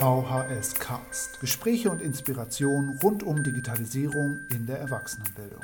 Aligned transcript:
VHS 0.00 0.76
Cast. 0.76 1.40
Gespräche 1.40 1.90
und 1.90 2.00
Inspiration 2.00 2.98
rund 3.02 3.22
um 3.22 3.42
Digitalisierung 3.42 4.38
in 4.50 4.64
der 4.64 4.78
Erwachsenenbildung. 4.78 5.60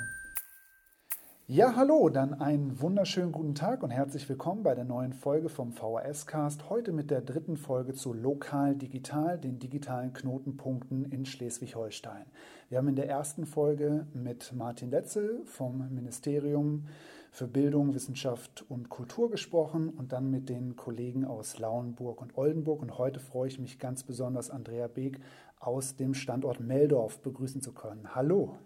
Ja, 1.46 1.74
hallo, 1.74 2.10
dann 2.10 2.34
einen 2.34 2.78
wunderschönen 2.82 3.32
guten 3.32 3.54
Tag 3.54 3.82
und 3.82 3.90
herzlich 3.90 4.28
willkommen 4.28 4.62
bei 4.62 4.74
der 4.74 4.84
neuen 4.84 5.14
Folge 5.14 5.48
vom 5.48 5.72
VHS 5.72 6.26
Cast. 6.26 6.68
Heute 6.68 6.92
mit 6.92 7.10
der 7.10 7.22
dritten 7.22 7.56
Folge 7.56 7.94
zu 7.94 8.12
Lokal 8.12 8.74
Digital, 8.74 9.38
den 9.38 9.58
digitalen 9.58 10.12
Knotenpunkten 10.12 11.10
in 11.10 11.24
Schleswig-Holstein. 11.24 12.26
Wir 12.68 12.76
haben 12.76 12.88
in 12.88 12.96
der 12.96 13.08
ersten 13.08 13.46
Folge 13.46 14.06
mit 14.12 14.52
Martin 14.52 14.90
Letzel 14.90 15.40
vom 15.46 15.88
Ministerium 15.94 16.88
für 17.36 17.46
Bildung, 17.46 17.92
Wissenschaft 17.92 18.64
und 18.70 18.88
Kultur 18.88 19.30
gesprochen 19.30 19.90
und 19.90 20.12
dann 20.12 20.30
mit 20.30 20.48
den 20.48 20.74
Kollegen 20.74 21.26
aus 21.26 21.58
Lauenburg 21.58 22.22
und 22.22 22.38
Oldenburg. 22.38 22.80
Und 22.80 22.96
heute 22.96 23.20
freue 23.20 23.48
ich 23.48 23.58
mich 23.58 23.78
ganz 23.78 24.04
besonders, 24.04 24.48
Andrea 24.48 24.86
Beek 24.86 25.20
aus 25.60 25.96
dem 25.96 26.14
Standort 26.14 26.60
Meldorf 26.60 27.20
begrüßen 27.20 27.60
zu 27.60 27.72
können. 27.72 28.14
Hallo. 28.14 28.56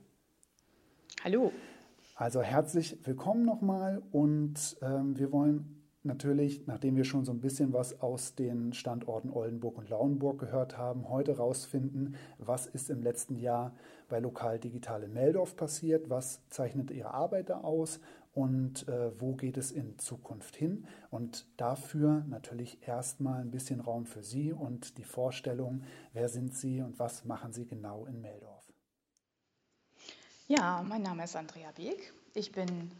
Hallo. 1.25 1.51
Also 2.15 2.43
herzlich 2.43 2.97
willkommen 3.05 3.45
nochmal 3.45 4.03
und 4.13 4.77
ähm, 4.83 5.19
wir 5.19 5.33
wollen 5.33 5.80
natürlich, 6.03 6.67
nachdem 6.67 6.97
wir 6.97 7.05
schon 7.05 7.25
so 7.25 7.33
ein 7.33 7.41
bisschen 7.41 7.73
was 7.73 8.01
aus 8.01 8.35
den 8.35 8.73
Standorten 8.73 9.31
Oldenburg 9.31 9.79
und 9.79 9.89
Lauenburg 9.89 10.39
gehört 10.41 10.79
haben, 10.79 11.09
heute 11.09 11.37
rausfinden, 11.37 12.17
was 12.39 12.67
ist 12.67 12.91
im 12.91 13.03
letzten 13.03 13.37
Jahr 13.37 13.75
bei 14.09 14.19
Lokal 14.19 14.59
Digital 14.59 15.03
in 15.03 15.13
Meldorf 15.13 15.57
passiert, 15.57 16.11
was 16.11 16.41
zeichnet 16.49 16.91
Ihre 16.91 17.13
Arbeit 17.15 17.51
da 17.51 17.61
aus 17.61 18.01
und 18.33 18.87
äh, 18.89 19.21
wo 19.21 19.35
geht 19.35 19.57
es 19.57 19.73
in 19.73 19.99
Zukunft 19.99 20.57
hin. 20.57 20.87
Und 21.11 21.47
dafür 21.57 22.25
natürlich 22.29 22.79
erstmal 22.87 23.41
ein 23.41 23.51
bisschen 23.51 23.81
Raum 23.81 24.07
für 24.07 24.23
Sie 24.23 24.53
und 24.53 24.99
die 24.99 25.05
Vorstellung, 25.05 25.83
wer 26.13 26.29
sind 26.29 26.55
Sie 26.55 26.81
und 26.81 26.99
was 26.99 27.25
machen 27.25 27.53
Sie 27.53 27.67
genau 27.67 28.07
in 28.07 28.21
Meldorf. 28.21 28.73
Ja, 30.47 30.85
mein 30.89 31.03
Name 31.03 31.25
ist 31.25 31.37
Andrea 31.37 31.71
Beek. 31.77 32.13
Ich 32.35 32.53
bin 32.53 32.91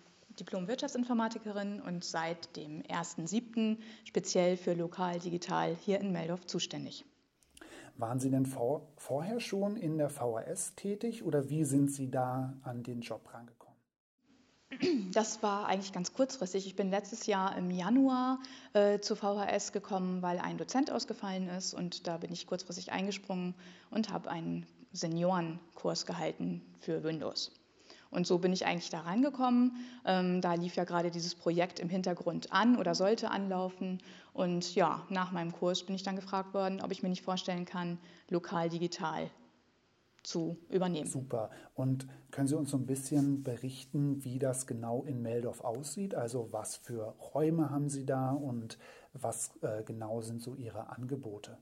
Diplom-Wirtschaftsinformatikerin 0.41 1.81
und 1.81 2.05
seit 2.05 2.57
dem 2.57 2.83
1.7. 2.83 3.79
speziell 4.05 4.57
für 4.57 4.75
Lokal 4.75 5.21
Digital 5.21 5.77
hier 5.77 6.01
in 6.01 6.13
Meldorf 6.13 6.47
zuständig. 6.47 7.05
Waren 7.97 8.19
Sie 8.19 8.31
denn 8.31 8.47
vor, 8.47 8.89
vorher 8.97 9.41
schon 9.41 9.77
in 9.77 9.99
der 9.99 10.09
VHS 10.09 10.75
tätig 10.75 11.23
oder 11.23 11.51
wie 11.51 11.65
sind 11.65 11.91
Sie 11.91 12.11
da 12.11 12.55
an 12.63 12.83
den 12.83 13.03
Job 13.03 13.33
rangekommen? 13.33 13.77
Das 15.13 15.43
war 15.43 15.67
eigentlich 15.67 15.93
ganz 15.93 16.13
kurzfristig. 16.13 16.67
Ich 16.67 16.77
bin 16.77 16.91
letztes 16.91 17.27
Jahr 17.27 17.57
im 17.59 17.71
Januar 17.71 18.39
äh, 18.73 19.01
zur 19.01 19.17
VHS 19.17 19.73
gekommen, 19.73 20.23
weil 20.23 20.39
ein 20.39 20.57
Dozent 20.57 20.91
ausgefallen 20.91 21.49
ist 21.49 21.75
und 21.75 22.07
da 22.07 22.17
bin 22.19 22.33
ich 22.33 22.47
kurzfristig 22.47 22.93
eingesprungen 22.93 23.55
und 23.91 24.11
habe 24.11 24.31
einen 24.31 24.67
Seniorenkurs 24.93 26.07
gehalten 26.07 26.63
für 26.79 27.03
Windows. 27.03 27.53
Und 28.11 28.27
so 28.27 28.39
bin 28.39 28.53
ich 28.53 28.67
eigentlich 28.67 28.91
da 28.91 29.01
reingekommen. 29.01 29.77
Ähm, 30.05 30.41
da 30.41 30.55
lief 30.55 30.75
ja 30.75 30.85
gerade 30.85 31.11
dieses 31.11 31.35
Projekt 31.35 31.79
im 31.79 31.89
Hintergrund 31.89 32.53
an 32.53 32.77
oder 32.77 32.95
sollte 32.95 33.31
anlaufen. 33.31 33.99
Und 34.33 34.75
ja, 34.75 35.07
nach 35.11 35.31
meinem 35.33 35.53
Kurs 35.53 35.85
bin 35.85 35.95
ich 35.95 36.03
dann 36.03 36.17
gefragt 36.17 36.53
worden, 36.55 36.81
ob 36.81 36.91
ich 36.91 37.03
mir 37.03 37.09
nicht 37.09 37.23
vorstellen 37.23 37.65
kann, 37.65 37.99
lokal 38.29 38.69
digital 38.69 39.31
zu 40.23 40.59
übernehmen. 40.69 41.07
Super. 41.07 41.51
Und 41.75 42.07
können 42.31 42.49
Sie 42.49 42.57
uns 42.57 42.71
so 42.71 42.77
ein 42.77 42.87
bisschen 42.87 43.43
berichten, 43.43 44.23
wie 44.25 44.39
das 44.39 44.67
genau 44.67 45.05
in 45.05 45.23
Meldorf 45.23 45.63
aussieht? 45.63 46.15
Also 46.15 46.49
was 46.51 46.77
für 46.77 47.15
Räume 47.35 47.71
haben 47.71 47.89
Sie 47.89 48.05
da 48.05 48.33
und 48.33 48.79
was 49.13 49.57
äh, 49.63 49.83
genau 49.85 50.21
sind 50.21 50.43
so 50.43 50.55
Ihre 50.55 50.91
Angebote? 50.91 51.59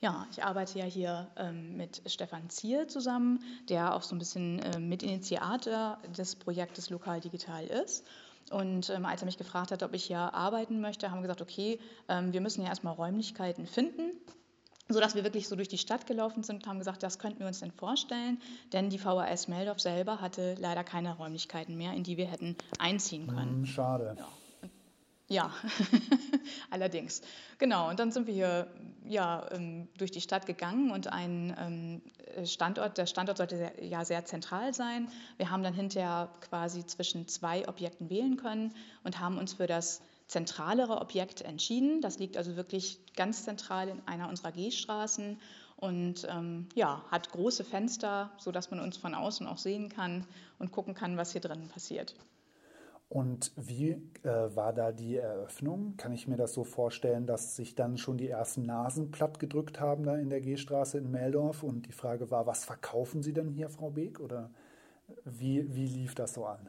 Ja, 0.00 0.26
ich 0.30 0.44
arbeite 0.44 0.78
ja 0.78 0.84
hier 0.84 1.30
ähm, 1.36 1.76
mit 1.76 2.02
Stefan 2.06 2.50
Zier 2.50 2.86
zusammen, 2.86 3.40
der 3.68 3.94
auch 3.94 4.02
so 4.02 4.14
ein 4.14 4.18
bisschen 4.18 4.58
äh, 4.58 4.78
Mitinitiator 4.78 5.98
des 6.16 6.36
Projektes 6.36 6.90
Lokal 6.90 7.20
Digital 7.20 7.66
ist. 7.66 8.06
Und 8.50 8.90
ähm, 8.90 9.06
als 9.06 9.22
er 9.22 9.26
mich 9.26 9.38
gefragt 9.38 9.72
hat, 9.72 9.82
ob 9.82 9.94
ich 9.94 10.04
hier 10.04 10.34
arbeiten 10.34 10.80
möchte, 10.80 11.10
haben 11.10 11.18
wir 11.18 11.22
gesagt, 11.22 11.42
okay, 11.42 11.80
ähm, 12.08 12.32
wir 12.32 12.40
müssen 12.40 12.62
ja 12.62 12.68
erstmal 12.68 12.94
Räumlichkeiten 12.94 13.66
finden 13.66 14.12
sodass 14.88 15.14
wir 15.14 15.24
wirklich 15.24 15.48
so 15.48 15.56
durch 15.56 15.68
die 15.68 15.78
Stadt 15.78 16.06
gelaufen 16.06 16.42
sind 16.42 16.62
und 16.62 16.66
haben 16.68 16.78
gesagt, 16.78 17.02
das 17.02 17.18
könnten 17.18 17.40
wir 17.40 17.46
uns 17.46 17.60
denn 17.60 17.72
vorstellen, 17.72 18.38
denn 18.72 18.90
die 18.90 18.98
VHS 18.98 19.48
Meldorf 19.48 19.80
selber 19.80 20.20
hatte 20.20 20.54
leider 20.58 20.84
keine 20.84 21.16
Räumlichkeiten 21.16 21.76
mehr, 21.76 21.92
in 21.94 22.04
die 22.04 22.16
wir 22.16 22.26
hätten 22.26 22.56
einziehen 22.78 23.26
können. 23.26 23.56
Hm, 23.56 23.66
schade. 23.66 24.16
Ja. 24.18 24.28
Ja, 25.28 25.52
allerdings. 26.70 27.20
Genau, 27.58 27.90
und 27.90 27.98
dann 27.98 28.12
sind 28.12 28.28
wir 28.28 28.34
hier 28.34 28.68
ja, 29.04 29.48
ähm, 29.50 29.88
durch 29.98 30.12
die 30.12 30.20
Stadt 30.20 30.46
gegangen 30.46 30.92
und 30.92 31.12
ein 31.12 31.56
ähm, 31.58 32.46
Standort, 32.46 32.96
der 32.96 33.06
Standort 33.06 33.38
sollte 33.38 33.72
ja 33.80 34.04
sehr 34.04 34.24
zentral 34.24 34.72
sein. 34.72 35.08
Wir 35.36 35.50
haben 35.50 35.64
dann 35.64 35.74
hinterher 35.74 36.30
quasi 36.42 36.86
zwischen 36.86 37.26
zwei 37.26 37.68
Objekten 37.68 38.08
wählen 38.08 38.36
können 38.36 38.72
und 39.02 39.18
haben 39.18 39.38
uns 39.38 39.54
für 39.54 39.66
das 39.66 40.00
zentralere 40.28 41.00
Objekt 41.00 41.42
entschieden. 41.42 42.00
Das 42.00 42.18
liegt 42.18 42.36
also 42.36 42.56
wirklich 42.56 43.00
ganz 43.16 43.44
zentral 43.44 43.88
in 43.88 44.02
einer 44.06 44.28
unserer 44.28 44.52
Gehstraßen 44.52 45.40
und 45.76 46.26
ähm, 46.30 46.68
ja, 46.74 47.04
hat 47.10 47.30
große 47.30 47.64
Fenster, 47.64 48.30
sodass 48.38 48.70
man 48.70 48.80
uns 48.80 48.96
von 48.96 49.14
außen 49.14 49.46
auch 49.46 49.58
sehen 49.58 49.88
kann 49.88 50.24
und 50.58 50.70
gucken 50.72 50.94
kann, 50.94 51.16
was 51.16 51.32
hier 51.32 51.40
drinnen 51.40 51.68
passiert. 51.68 52.14
Und 53.08 53.52
wie 53.56 53.92
äh, 54.24 54.56
war 54.56 54.72
da 54.72 54.90
die 54.90 55.16
Eröffnung? 55.16 55.96
Kann 55.96 56.12
ich 56.12 56.26
mir 56.26 56.36
das 56.36 56.52
so 56.52 56.64
vorstellen, 56.64 57.26
dass 57.26 57.54
sich 57.54 57.76
dann 57.76 57.98
schon 57.98 58.18
die 58.18 58.28
ersten 58.28 58.62
Nasen 58.62 59.12
platt 59.12 59.38
gedrückt 59.38 59.80
haben 59.80 60.04
da 60.04 60.16
in 60.16 60.28
der 60.28 60.40
Gehstraße 60.40 60.98
in 60.98 61.10
Meldorf 61.10 61.62
und 61.62 61.86
die 61.86 61.92
Frage 61.92 62.30
war, 62.32 62.46
was 62.46 62.64
verkaufen 62.64 63.22
Sie 63.22 63.32
denn 63.32 63.48
hier, 63.48 63.68
Frau 63.68 63.90
Beek? 63.90 64.18
Oder 64.18 64.50
wie, 65.24 65.72
wie 65.74 65.86
lief 65.86 66.16
das 66.16 66.34
so 66.34 66.46
an? 66.46 66.68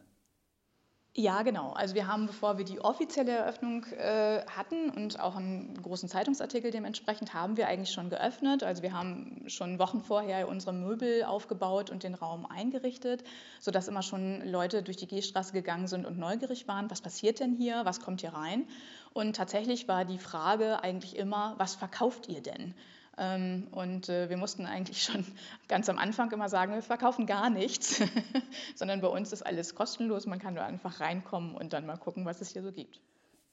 Ja, 1.20 1.42
genau. 1.42 1.72
Also 1.72 1.96
wir 1.96 2.06
haben, 2.06 2.28
bevor 2.28 2.60
wir 2.60 2.64
die 2.64 2.80
offizielle 2.80 3.32
Eröffnung 3.32 3.84
äh, 3.86 4.46
hatten 4.46 4.92
und 4.92 5.20
auch 5.20 5.36
einen 5.36 5.74
großen 5.82 6.08
Zeitungsartikel 6.08 6.70
dementsprechend, 6.70 7.34
haben 7.34 7.58
wir 7.58 7.68
eigentlich 7.68 7.90
schon 7.90 8.12
geöffnet. 8.12 8.62
Also 8.62 8.84
wir 8.84 8.94
haben 8.94 9.42
schon 9.48 9.80
Wochen 9.80 10.02
vorher 10.02 10.48
unsere 10.48 10.74
Möbel 10.74 11.24
aufgebaut 11.24 11.90
und 11.90 12.04
den 12.04 12.14
Raum 12.14 12.46
eingerichtet, 12.46 13.24
sodass 13.60 13.88
immer 13.88 14.04
schon 14.04 14.48
Leute 14.48 14.84
durch 14.84 14.98
die 14.98 15.08
Gehstraße 15.08 15.54
gegangen 15.54 15.88
sind 15.88 16.06
und 16.06 16.20
neugierig 16.20 16.68
waren, 16.68 16.92
was 16.92 17.02
passiert 17.02 17.40
denn 17.40 17.56
hier, 17.56 17.82
was 17.84 18.00
kommt 18.00 18.22
hier 18.22 18.34
rein. 18.34 18.68
Und 19.14 19.36
tatsächlich 19.36 19.88
war 19.88 20.06
die 20.06 20.20
Frage 20.20 20.84
eigentlich 20.84 21.16
immer, 21.16 21.56
was 21.58 21.74
verkauft 21.74 22.28
ihr 22.30 22.44
denn? 22.44 22.76
Ähm, 23.18 23.68
und 23.72 24.10
äh, 24.10 24.30
wir 24.30 24.38
mussten 24.38 24.66
eigentlich 24.66 25.02
schon 25.02 25.26
ganz 25.68 25.90
am 25.90 25.98
Anfang 25.98 26.32
immer 26.32 26.50
sagen, 26.50 26.74
wir 26.74 26.82
verkaufen 26.82 27.26
gar 27.26 27.50
nichts, 27.50 28.02
sondern 28.76 29.02
bei 29.02 29.08
uns 29.08 29.34
ist 29.34 29.42
alles 29.42 29.76
kostenlos. 29.76 30.28
Man 30.28 30.40
kann 30.40 30.54
nur 30.54 30.64
einfach 30.64 31.00
reinkommen 31.00 31.56
und 31.56 31.74
dann 31.74 31.86
mal 31.86 31.98
gucken, 31.98 32.26
was 32.26 32.42
es 32.42 32.50
hier 32.50 32.62
so 32.62 32.72
gibt. 32.72 33.02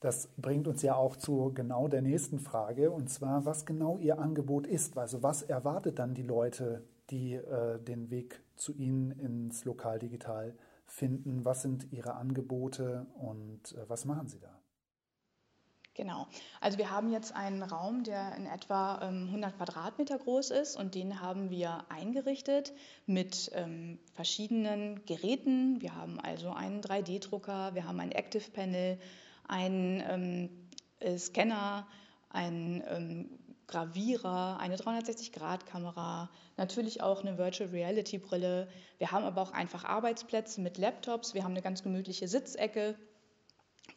Das 0.01 0.27
bringt 0.37 0.67
uns 0.67 0.83
ja 0.83 0.95
auch 0.95 1.15
zu 1.15 1.51
genau 1.55 1.87
der 1.87 2.03
nächsten 2.03 2.39
Frage, 2.39 2.91
und 2.91 3.09
zwar, 3.09 3.45
was 3.45 3.65
genau 3.65 3.97
Ihr 3.97 4.19
Angebot 4.19 4.67
ist. 4.67 4.97
Also 4.97 5.23
was 5.23 5.41
erwartet 5.41 5.97
dann 5.97 6.13
die 6.13 6.21
Leute, 6.21 6.83
die 7.09 7.33
äh, 7.33 7.79
den 7.79 8.11
Weg 8.11 8.43
zu 8.55 8.73
Ihnen 8.73 9.11
ins 9.11 9.65
Lokal 9.65 9.97
digital 9.97 10.53
finden? 10.85 11.43
Was 11.43 11.63
sind 11.63 11.91
Ihre 11.91 12.13
Angebote 12.13 13.07
und 13.15 13.73
äh, 13.73 13.89
was 13.89 14.05
machen 14.05 14.27
Sie 14.27 14.39
da? 14.39 14.59
Genau. 15.95 16.27
Also 16.59 16.77
wir 16.77 16.91
haben 16.91 17.09
jetzt 17.09 17.33
einen 17.33 17.63
Raum, 17.63 18.03
der 18.03 18.35
in 18.35 18.47
etwa 18.47 18.99
ähm, 19.01 19.27
100 19.27 19.55
Quadratmeter 19.55 20.17
groß 20.17 20.51
ist 20.51 20.75
und 20.75 20.93
den 20.93 21.21
haben 21.21 21.49
wir 21.49 21.85
eingerichtet 21.87 22.73
mit 23.05 23.49
ähm, 23.53 23.97
verschiedenen 24.13 25.05
Geräten. 25.05 25.81
Wir 25.81 25.95
haben 25.95 26.19
also 26.19 26.51
einen 26.51 26.81
3D-Drucker, 26.81 27.75
wir 27.75 27.87
haben 27.87 28.01
ein 28.01 28.11
Active 28.11 28.51
Panel, 28.51 28.99
einen 29.47 30.03
ähm, 30.05 30.49
äh, 30.99 31.17
Scanner, 31.17 31.87
einen 32.29 32.83
ähm, 32.89 33.29
Gravierer, 33.67 34.59
eine 34.59 34.75
360-Grad-Kamera, 34.75 36.29
natürlich 36.57 37.03
auch 37.03 37.21
eine 37.21 37.37
Virtual 37.37 37.69
Reality-Brille. 37.69 38.67
Wir 38.97 39.11
haben 39.13 39.23
aber 39.23 39.41
auch 39.41 39.51
einfach 39.51 39.85
Arbeitsplätze 39.85 40.59
mit 40.59 40.77
Laptops. 40.77 41.33
Wir 41.33 41.45
haben 41.45 41.51
eine 41.51 41.61
ganz 41.61 41.83
gemütliche 41.83 42.27
Sitzecke 42.27 42.95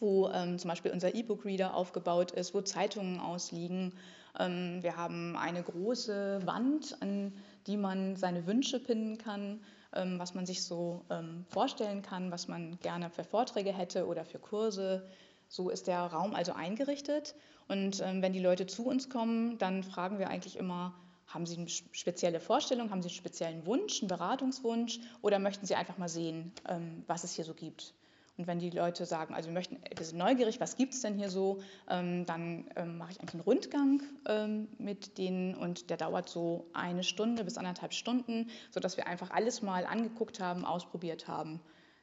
wo 0.00 0.28
ähm, 0.28 0.58
zum 0.58 0.68
Beispiel 0.68 0.92
unser 0.92 1.14
E-Book-Reader 1.14 1.74
aufgebaut 1.74 2.30
ist, 2.32 2.54
wo 2.54 2.60
Zeitungen 2.60 3.20
ausliegen. 3.20 3.94
Ähm, 4.38 4.82
wir 4.82 4.96
haben 4.96 5.36
eine 5.36 5.62
große 5.62 6.40
Wand, 6.44 6.96
an 7.00 7.32
die 7.66 7.76
man 7.76 8.16
seine 8.16 8.46
Wünsche 8.46 8.80
pinnen 8.80 9.18
kann, 9.18 9.60
ähm, 9.94 10.18
was 10.18 10.34
man 10.34 10.46
sich 10.46 10.62
so 10.62 11.04
ähm, 11.10 11.44
vorstellen 11.48 12.02
kann, 12.02 12.30
was 12.30 12.48
man 12.48 12.78
gerne 12.80 13.10
für 13.10 13.24
Vorträge 13.24 13.72
hätte 13.72 14.06
oder 14.06 14.24
für 14.24 14.38
Kurse. 14.38 15.06
So 15.48 15.70
ist 15.70 15.86
der 15.86 16.00
Raum 16.00 16.34
also 16.34 16.52
eingerichtet. 16.52 17.34
Und 17.68 18.00
ähm, 18.00 18.22
wenn 18.22 18.32
die 18.32 18.40
Leute 18.40 18.66
zu 18.66 18.86
uns 18.86 19.08
kommen, 19.08 19.58
dann 19.58 19.82
fragen 19.82 20.18
wir 20.18 20.28
eigentlich 20.28 20.56
immer, 20.56 20.94
haben 21.26 21.44
Sie 21.44 21.56
eine 21.56 21.68
spezielle 21.68 22.40
Vorstellung, 22.40 22.90
haben 22.90 23.02
Sie 23.02 23.08
einen 23.08 23.16
speziellen 23.16 23.66
Wunsch, 23.66 24.00
einen 24.00 24.08
Beratungswunsch 24.08 25.00
oder 25.20 25.38
möchten 25.38 25.66
Sie 25.66 25.74
einfach 25.74 25.98
mal 25.98 26.08
sehen, 26.08 26.52
ähm, 26.66 27.04
was 27.06 27.24
es 27.24 27.32
hier 27.34 27.44
so 27.44 27.54
gibt? 27.54 27.94
Und 28.38 28.46
wenn 28.46 28.60
die 28.60 28.70
Leute 28.70 29.04
sagen, 29.04 29.34
also 29.34 29.48
wir 29.48 29.54
möchten, 29.54 29.78
wir 29.96 30.06
sind 30.06 30.16
neugierig, 30.16 30.60
was 30.60 30.76
gibt 30.76 30.94
es 30.94 31.02
denn 31.02 31.14
hier 31.14 31.28
so, 31.28 31.58
ähm, 31.90 32.24
dann 32.24 32.66
ähm, 32.76 32.96
mache 32.96 33.10
ich 33.10 33.20
eigentlich 33.20 33.34
einen 33.34 33.42
Rundgang 33.42 34.02
ähm, 34.26 34.68
mit 34.78 35.18
denen 35.18 35.56
und 35.56 35.90
der 35.90 35.96
dauert 35.96 36.28
so 36.28 36.68
eine 36.72 37.02
Stunde 37.02 37.42
bis 37.42 37.58
anderthalb 37.58 37.92
Stunden, 37.92 38.48
sodass 38.70 38.96
wir 38.96 39.08
einfach 39.08 39.32
alles 39.32 39.60
mal 39.60 39.84
angeguckt 39.84 40.38
haben, 40.38 40.64
ausprobiert 40.64 41.26
haben. 41.26 41.60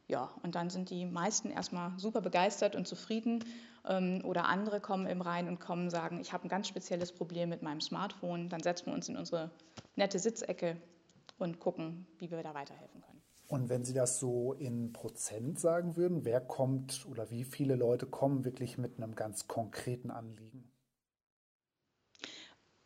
Ja, 0.09 0.29
und 0.43 0.55
dann 0.55 0.69
sind 0.69 0.89
die 0.89 1.05
meisten 1.05 1.49
erstmal 1.51 1.97
super 1.97 2.19
begeistert 2.19 2.75
und 2.75 2.85
zufrieden. 2.85 3.45
Ähm, 3.87 4.21
oder 4.25 4.45
andere 4.49 4.81
kommen 4.81 5.07
eben 5.07 5.21
rein 5.21 5.47
und 5.47 5.61
kommen 5.61 5.89
sagen, 5.89 6.19
ich 6.19 6.33
habe 6.33 6.43
ein 6.43 6.49
ganz 6.49 6.67
spezielles 6.67 7.13
Problem 7.13 7.47
mit 7.47 7.61
meinem 7.61 7.79
Smartphone. 7.79 8.49
Dann 8.49 8.61
setzen 8.61 8.87
wir 8.87 8.93
uns 8.93 9.07
in 9.07 9.15
unsere 9.15 9.51
nette 9.95 10.19
Sitzecke 10.19 10.75
und 11.39 11.61
gucken, 11.61 12.05
wie 12.19 12.29
wir 12.29 12.43
da 12.43 12.53
weiterhelfen 12.53 13.01
können. 13.01 13.14
Und 13.47 13.69
wenn 13.69 13.83
Sie 13.83 13.93
das 13.93 14.19
so 14.19 14.53
in 14.53 14.91
Prozent 14.91 15.59
sagen 15.59 15.95
würden, 15.95 16.25
wer 16.25 16.41
kommt 16.41 17.05
oder 17.09 17.29
wie 17.29 17.43
viele 17.43 17.75
Leute 17.75 18.07
kommen 18.07 18.43
wirklich 18.43 18.77
mit 18.77 18.97
einem 18.97 19.15
ganz 19.15 19.47
konkreten 19.47 20.09
Anliegen? 20.09 20.71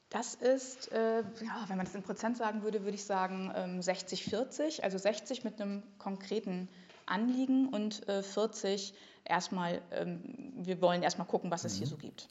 Das 0.10 0.34
ist, 0.34 0.92
äh, 0.92 1.20
ja, 1.20 1.66
wenn 1.68 1.78
man 1.78 1.86
das 1.86 1.96
in 1.96 2.02
Prozent 2.02 2.36
sagen 2.36 2.64
würde, 2.64 2.84
würde 2.84 2.96
ich 2.96 3.06
sagen 3.06 3.52
ähm, 3.56 3.80
60-40. 3.80 4.82
Also 4.82 4.98
60 4.98 5.44
mit 5.44 5.62
einem 5.62 5.84
konkreten 6.00 6.68
Anliegen 7.06 7.70
und 7.70 8.08
äh, 8.10 8.24
40 8.24 8.94
erstmal, 9.24 9.82
ähm, 9.92 10.54
wir 10.56 10.82
wollen 10.82 11.04
erstmal 11.04 11.28
gucken, 11.28 11.52
was 11.52 11.64
es 11.64 11.76
hier 11.76 11.86
mhm. 11.86 11.92
so 11.92 11.98
gibt. 11.98 12.28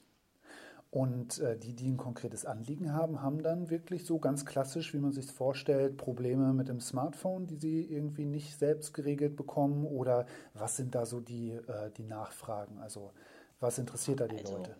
Und 0.91 1.37
äh, 1.39 1.57
die, 1.57 1.75
die 1.75 1.91
ein 1.91 1.97
konkretes 1.97 2.45
Anliegen 2.45 2.93
haben, 2.93 3.21
haben 3.21 3.43
dann 3.43 3.69
wirklich 3.69 4.05
so 4.05 4.17
ganz 4.17 4.45
klassisch, 4.45 4.93
wie 4.93 4.97
man 4.97 5.11
sich 5.11 5.27
vorstellt, 5.31 5.97
Probleme 5.97 6.51
mit 6.53 6.67
dem 6.67 6.79
Smartphone, 6.79 7.45
die 7.45 7.57
sie 7.57 7.81
irgendwie 7.81 8.25
nicht 8.25 8.57
selbst 8.57 8.93
geregelt 8.93 9.35
bekommen? 9.35 9.85
Oder 9.85 10.25
was 10.55 10.77
sind 10.77 10.95
da 10.95 11.05
so 11.05 11.19
die, 11.19 11.51
äh, 11.51 11.91
die 11.97 12.05
Nachfragen? 12.05 12.79
Also 12.79 13.11
was 13.59 13.77
interessiert 13.77 14.19
da 14.19 14.27
die 14.27 14.39
also, 14.39 14.57
Leute? 14.57 14.75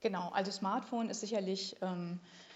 Genau, 0.00 0.30
also 0.30 0.50
Smartphone 0.50 1.10
ist 1.10 1.20
sicherlich 1.20 1.76
ähm, 1.82 2.18
äh, 2.22 2.51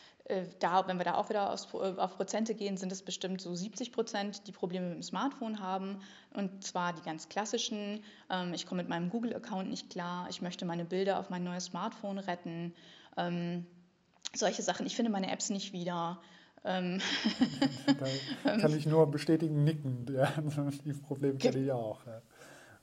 da, 0.59 0.89
wenn 0.89 0.99
wir 0.99 1.05
da 1.05 1.15
auch 1.15 1.29
wieder 1.29 1.53
auf, 1.53 1.73
äh, 1.75 1.99
auf, 1.99 2.17
Prozente 2.17 2.55
gehen, 2.55 2.77
sind 2.77 2.91
es 2.91 3.03
bestimmt 3.03 3.41
so 3.41 3.55
70 3.55 3.93
Prozent, 3.93 4.47
die 4.47 4.53
Probleme 4.53 4.87
mit 4.87 4.97
dem 4.97 5.03
Smartphone 5.03 5.61
haben. 5.61 6.01
Und 6.35 6.65
zwar 6.65 6.93
die 6.93 7.03
ganz 7.03 7.29
klassischen. 7.29 8.03
Ähm, 8.31 8.53
ich 8.53 8.67
komme 8.67 8.83
mit 8.83 8.89
meinem 8.89 9.11
Google-Account 9.11 9.69
nicht 9.69 9.91
klar. 9.91 10.27
Ich 10.29 10.43
möchte 10.43 10.65
meine 10.65 10.85
Bilder 10.85 11.21
auf 11.21 11.31
mein 11.31 11.45
neues 11.45 11.67
Smartphone 11.67 12.19
retten. 12.19 12.75
Ähm, 13.17 13.67
solche 14.35 14.63
Sachen. 14.63 14.87
Ich 14.87 14.97
finde 14.97 15.13
meine 15.13 15.31
Apps 15.31 15.51
nicht 15.51 15.73
wieder. 15.73 16.21
Ähm, 16.65 17.01
da 18.45 18.57
kann 18.59 18.77
ich 18.77 18.87
nur 18.87 19.09
bestätigen, 19.09 19.63
nicken. 19.63 20.07
Ja, 20.13 20.33
die 20.85 20.93
Probleme 20.93 21.39
kenne 21.39 21.59
ich 21.59 21.71
auch. 21.71 22.05
Ja. 22.05 22.21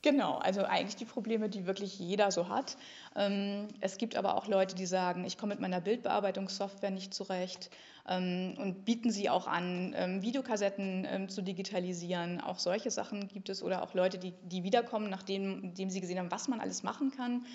Genau, 0.04 0.34
also 0.34 0.64
eigentlich 0.64 0.96
die 0.96 1.06
Probleme, 1.06 1.48
die 1.48 1.64
wirklich 1.64 1.98
jeder 1.98 2.30
so 2.30 2.50
hat. 2.50 2.76
Ähm, 3.16 3.68
es 3.80 3.96
gibt 3.96 4.16
aber 4.16 4.36
auch 4.36 4.48
Leute, 4.48 4.74
die 4.74 4.84
sagen, 4.84 5.24
ich 5.24 5.38
komme 5.38 5.54
mit 5.54 5.62
meiner 5.62 5.80
Bildbearbeitungssoftware 5.80 6.90
nicht 6.90 7.14
zurecht 7.14 7.70
ähm, 8.06 8.52
und 8.58 8.84
bieten 8.84 9.10
sie 9.10 9.30
auch 9.30 9.46
an, 9.46 9.94
ähm, 9.96 10.20
Videokassetten 10.20 11.30
zu 11.30 11.40
digitalisieren. 11.40 12.42
Auch 12.42 12.58
solche 12.58 12.90
Sachen 12.90 13.28
gibt 13.28 13.48
es 13.48 13.62
oder 13.62 13.82
auch 13.82 13.94
Leute, 13.94 14.18
die, 14.18 14.34
die 14.42 14.62
wiederkommen, 14.62 15.08
nachdem, 15.08 15.68
nachdem 15.68 15.88
sie 15.88 16.02
gesehen 16.02 16.18
haben, 16.18 16.30
was 16.30 16.48
man 16.48 16.60
alles 16.60 16.82
machen 16.82 17.10
kann, 17.10 17.46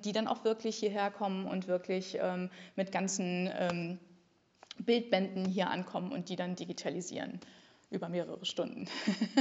die 0.00 0.12
dann 0.12 0.28
auch 0.28 0.44
wirklich 0.44 0.76
hierher 0.76 1.10
kommen 1.10 1.46
und 1.46 1.68
wirklich 1.68 2.18
mit 2.74 2.90
ganzen 2.90 3.98
Bildbänden 4.78 5.44
hier 5.44 5.68
ankommen 5.70 6.12
und 6.12 6.30
die 6.30 6.36
dann 6.36 6.54
digitalisieren 6.54 7.40
über 7.90 8.08
mehrere 8.08 8.44
Stunden. 8.46 8.88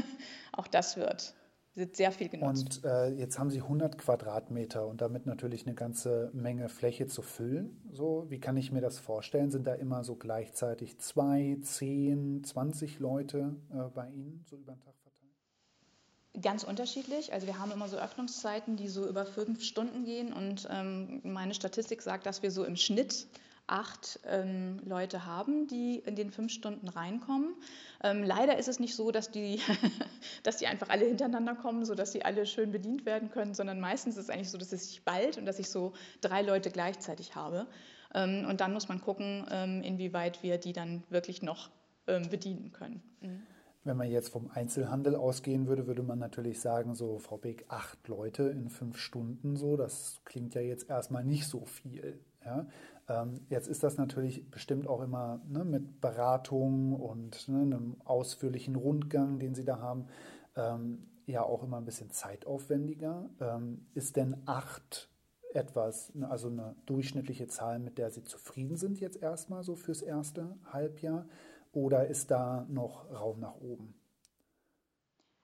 auch 0.52 0.68
das 0.68 0.98
wird 0.98 1.34
wird 1.76 1.96
sehr 1.96 2.12
viel 2.12 2.30
genutzt. 2.30 2.84
Und 2.84 2.90
äh, 2.90 3.10
jetzt 3.10 3.38
haben 3.38 3.50
Sie 3.50 3.62
100 3.62 3.98
Quadratmeter 3.98 4.88
und 4.88 5.02
damit 5.02 5.26
natürlich 5.26 5.66
eine 5.66 5.76
ganze 5.76 6.30
Menge 6.34 6.70
Fläche 6.70 7.08
zu 7.08 7.22
füllen. 7.22 7.82
So, 7.92 8.26
wie 8.30 8.40
kann 8.40 8.56
ich 8.58 8.72
mir 8.72 8.82
das 8.82 8.98
vorstellen? 8.98 9.52
Sind 9.52 9.68
da 9.68 9.74
immer 9.74 10.04
so 10.04 10.16
gleichzeitig 10.16 10.98
zwei, 11.00 11.58
zehn, 11.62 12.44
20 12.44 13.00
Leute 13.00 13.56
äh, 13.74 13.90
bei 13.94 14.08
Ihnen 14.10 14.46
so 14.50 14.56
über 14.56 14.74
den 14.74 14.82
Tag 14.82 14.94
verteilt? 15.02 16.42
Ganz 16.42 16.64
unterschiedlich. 16.64 17.34
Also 17.34 17.48
wir 17.48 17.60
haben 17.60 17.72
immer 17.72 17.90
so 17.90 17.98
Öffnungszeiten, 17.98 18.78
die 18.78 18.88
so 18.88 19.08
über 19.08 19.26
fünf 19.26 19.62
Stunden 19.62 20.06
gehen 20.06 20.32
und 20.32 20.68
ähm, 20.72 21.22
meine 21.24 21.54
Statistik 21.54 22.02
sagt, 22.02 22.26
dass 22.26 22.42
wir 22.42 22.52
so 22.52 22.64
im 22.64 22.78
Schnitt 22.78 23.28
acht 23.68 24.20
ähm, 24.26 24.80
Leute 24.86 25.26
haben, 25.26 25.68
die 25.68 25.98
in 26.06 26.16
den 26.16 26.32
fünf 26.32 26.52
Stunden 26.52 26.88
reinkommen. 26.88 27.56
Ähm, 28.04 28.24
leider 28.24 28.58
ist 28.58 28.68
es 28.68 28.80
nicht 28.80 28.96
so, 28.96 29.12
dass 29.12 29.32
die, 29.32 29.60
dass 30.44 30.58
die 30.58 30.68
einfach 30.68 30.90
alle 30.90 31.06
hintereinander 31.06 31.56
kommen, 31.56 31.86
sodass 31.86 32.12
sie 32.12 32.24
alle 32.24 32.46
schön 32.46 32.72
bedient 32.72 33.06
werden 33.06 33.32
können, 33.32 33.54
sondern 33.54 33.80
meistens 33.80 34.18
ist 34.18 34.26
es 34.26 34.30
eigentlich 34.30 34.52
so, 34.52 34.58
dass 34.58 34.72
es 34.72 34.90
sich 34.90 35.04
bald 35.04 35.38
und 35.38 35.46
dass 35.46 35.60
ich 35.60 35.70
so 35.70 35.94
drei 36.22 36.42
Leute 36.42 36.70
gleichzeitig 36.70 37.36
habe. 37.36 37.68
Ähm, 38.14 38.46
und 38.48 38.62
dann 38.62 38.74
muss 38.74 38.88
man 38.88 39.02
gucken, 39.02 39.46
ähm, 39.52 39.82
inwieweit 39.82 40.44
wir 40.44 40.58
die 40.58 40.74
dann 40.74 41.04
wirklich 41.10 41.42
noch 41.42 41.70
ähm, 42.08 42.30
bedienen 42.30 42.72
können. 42.72 43.02
Mhm. 43.22 43.44
Wenn 43.84 43.98
man 43.98 44.10
jetzt 44.10 44.30
vom 44.30 44.50
Einzelhandel 44.52 45.16
ausgehen 45.16 45.68
würde, 45.68 45.86
würde 45.86 46.02
man 46.02 46.18
natürlich 46.18 46.60
sagen, 46.60 46.96
so 46.96 47.20
Frau 47.20 47.38
Beck, 47.38 47.66
acht 47.68 48.08
Leute 48.08 48.44
in 48.44 48.70
fünf 48.70 48.98
Stunden, 48.98 49.58
so, 49.58 49.78
das 49.78 50.22
klingt 50.26 50.56
ja 50.56 50.62
jetzt 50.62 50.90
erstmal 50.90 51.24
nicht 51.24 51.48
so 51.48 51.66
viel. 51.66 52.20
Ja? 52.44 52.66
Ähm, 53.08 53.46
jetzt 53.50 53.68
ist 53.68 53.84
das 53.84 53.98
natürlich 53.98 54.50
bestimmt 54.50 54.88
auch 54.88 55.02
immer 55.02 55.42
ne, 55.48 55.64
mit 55.64 56.02
Beratung 56.02 56.94
und 56.94 57.48
ne, 57.48 57.62
einem 57.62 58.02
ausführlichen 58.04 58.76
Rundgang, 58.76 59.40
den 59.40 59.54
Sie 59.54 59.66
da 59.66 59.80
haben, 59.80 60.08
ähm, 60.56 61.08
ja 61.26 61.44
auch 61.44 61.64
immer 61.64 61.78
ein 61.78 61.86
bisschen 61.86 62.12
zeitaufwendiger. 62.12 63.30
Ähm, 63.40 63.88
ist 63.94 64.16
denn 64.16 64.42
acht 64.46 65.10
etwas, 65.54 66.14
ne, 66.16 66.30
also 66.30 66.48
eine 66.48 66.76
durchschnittliche 66.86 67.48
Zahl, 67.48 67.80
mit 67.80 67.98
der 67.98 68.10
Sie 68.12 68.24
zufrieden 68.24 68.78
sind 68.78 69.00
jetzt 69.00 69.22
erstmal 69.22 69.64
so 69.64 69.76
fürs 69.76 70.02
erste 70.02 70.58
Halbjahr? 70.72 71.26
Oder 71.74 72.08
ist 72.08 72.32
da 72.32 72.66
noch 72.70 73.12
Raum 73.12 73.40
nach 73.40 73.56
oben? 73.56 73.94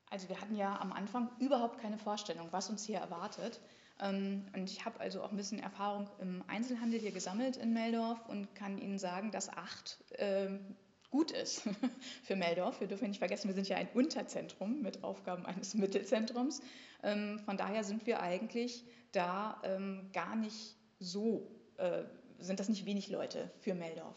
Also 0.09 0.29
wir 0.29 0.41
hatten 0.41 0.55
ja 0.55 0.79
am 0.79 0.91
Anfang 0.91 1.29
überhaupt 1.39 1.77
keine 1.77 1.97
Vorstellung, 1.97 2.47
was 2.51 2.69
uns 2.69 2.83
hier 2.83 2.99
erwartet. 2.99 3.61
Ähm, 4.01 4.45
und 4.55 4.69
ich 4.69 4.83
habe 4.83 4.99
also 4.99 5.21
auch 5.21 5.31
ein 5.31 5.37
bisschen 5.37 5.59
Erfahrung 5.59 6.09
im 6.19 6.43
Einzelhandel 6.47 6.99
hier 6.99 7.11
gesammelt 7.11 7.57
in 7.57 7.73
Meldorf 7.73 8.19
und 8.27 8.53
kann 8.55 8.77
Ihnen 8.77 8.97
sagen, 8.97 9.31
dass 9.31 9.49
acht 9.49 10.03
ähm, 10.17 10.75
gut 11.11 11.31
ist 11.31 11.63
für 12.23 12.35
Meldorf. 12.35 12.79
Wir 12.79 12.87
dürfen 12.87 13.07
nicht 13.07 13.19
vergessen, 13.19 13.47
wir 13.47 13.55
sind 13.55 13.69
ja 13.69 13.77
ein 13.77 13.89
Unterzentrum 13.93 14.81
mit 14.81 15.03
Aufgaben 15.03 15.45
eines 15.45 15.73
Mittelzentrums. 15.75 16.61
Ähm, 17.03 17.39
von 17.45 17.57
daher 17.57 17.83
sind 17.83 18.05
wir 18.07 18.21
eigentlich 18.21 18.83
da 19.11 19.61
gar 20.13 20.37
nicht 20.37 20.77
so, 20.99 21.51
äh, 21.75 22.03
sind 22.39 22.61
das 22.61 22.69
nicht 22.69 22.85
wenig 22.85 23.09
Leute 23.09 23.51
für 23.59 23.73
Meldorf. 23.73 24.15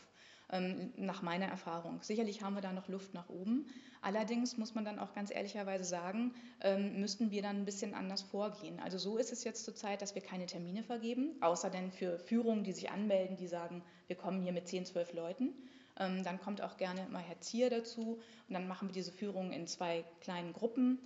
Nach 0.97 1.21
meiner 1.21 1.47
Erfahrung. 1.47 2.01
Sicherlich 2.03 2.43
haben 2.43 2.55
wir 2.55 2.61
da 2.61 2.73
noch 2.73 2.87
Luft 2.87 3.13
nach 3.13 3.29
oben. 3.29 3.67
Allerdings 4.05 4.59
muss 4.59 4.75
man 4.75 4.85
dann 4.85 4.99
auch 4.99 5.15
ganz 5.15 5.35
ehrlicherweise 5.35 5.85
sagen, 5.85 6.35
ähm, 6.61 7.01
müssten 7.01 7.31
wir 7.31 7.41
dann 7.41 7.57
ein 7.57 7.65
bisschen 7.65 7.95
anders 7.95 8.21
vorgehen. 8.23 8.79
Also 8.81 8.99
so 8.99 9.17
ist 9.17 9.33
es 9.33 9.45
jetzt 9.45 9.65
zurzeit, 9.65 10.03
dass 10.03 10.15
wir 10.15 10.23
keine 10.23 10.45
Termine 10.45 10.83
vergeben, 10.83 11.37
außer 11.41 11.71
denn 11.71 11.91
für 11.91 12.19
Führungen, 12.19 12.65
die 12.65 12.73
sich 12.73 12.91
anmelden, 12.91 13.37
die 13.37 13.49
sagen, 13.49 13.83
wir 14.07 14.17
kommen 14.17 14.43
hier 14.43 14.53
mit 14.53 14.69
10, 14.69 14.85
12 14.85 15.15
Leuten. 15.15 15.55
Ähm, 15.99 16.23
dann 16.23 16.39
kommt 16.39 16.61
auch 16.61 16.77
gerne 16.77 17.07
mal 17.11 17.23
Herr 17.23 17.41
Zier 17.41 17.71
dazu 17.71 18.21
und 18.49 18.55
dann 18.55 18.69
machen 18.69 18.89
wir 18.89 18.93
diese 18.93 19.11
Führungen 19.11 19.53
in 19.53 19.67
zwei 19.67 20.05
kleinen 20.21 20.53
Gruppen, 20.53 20.99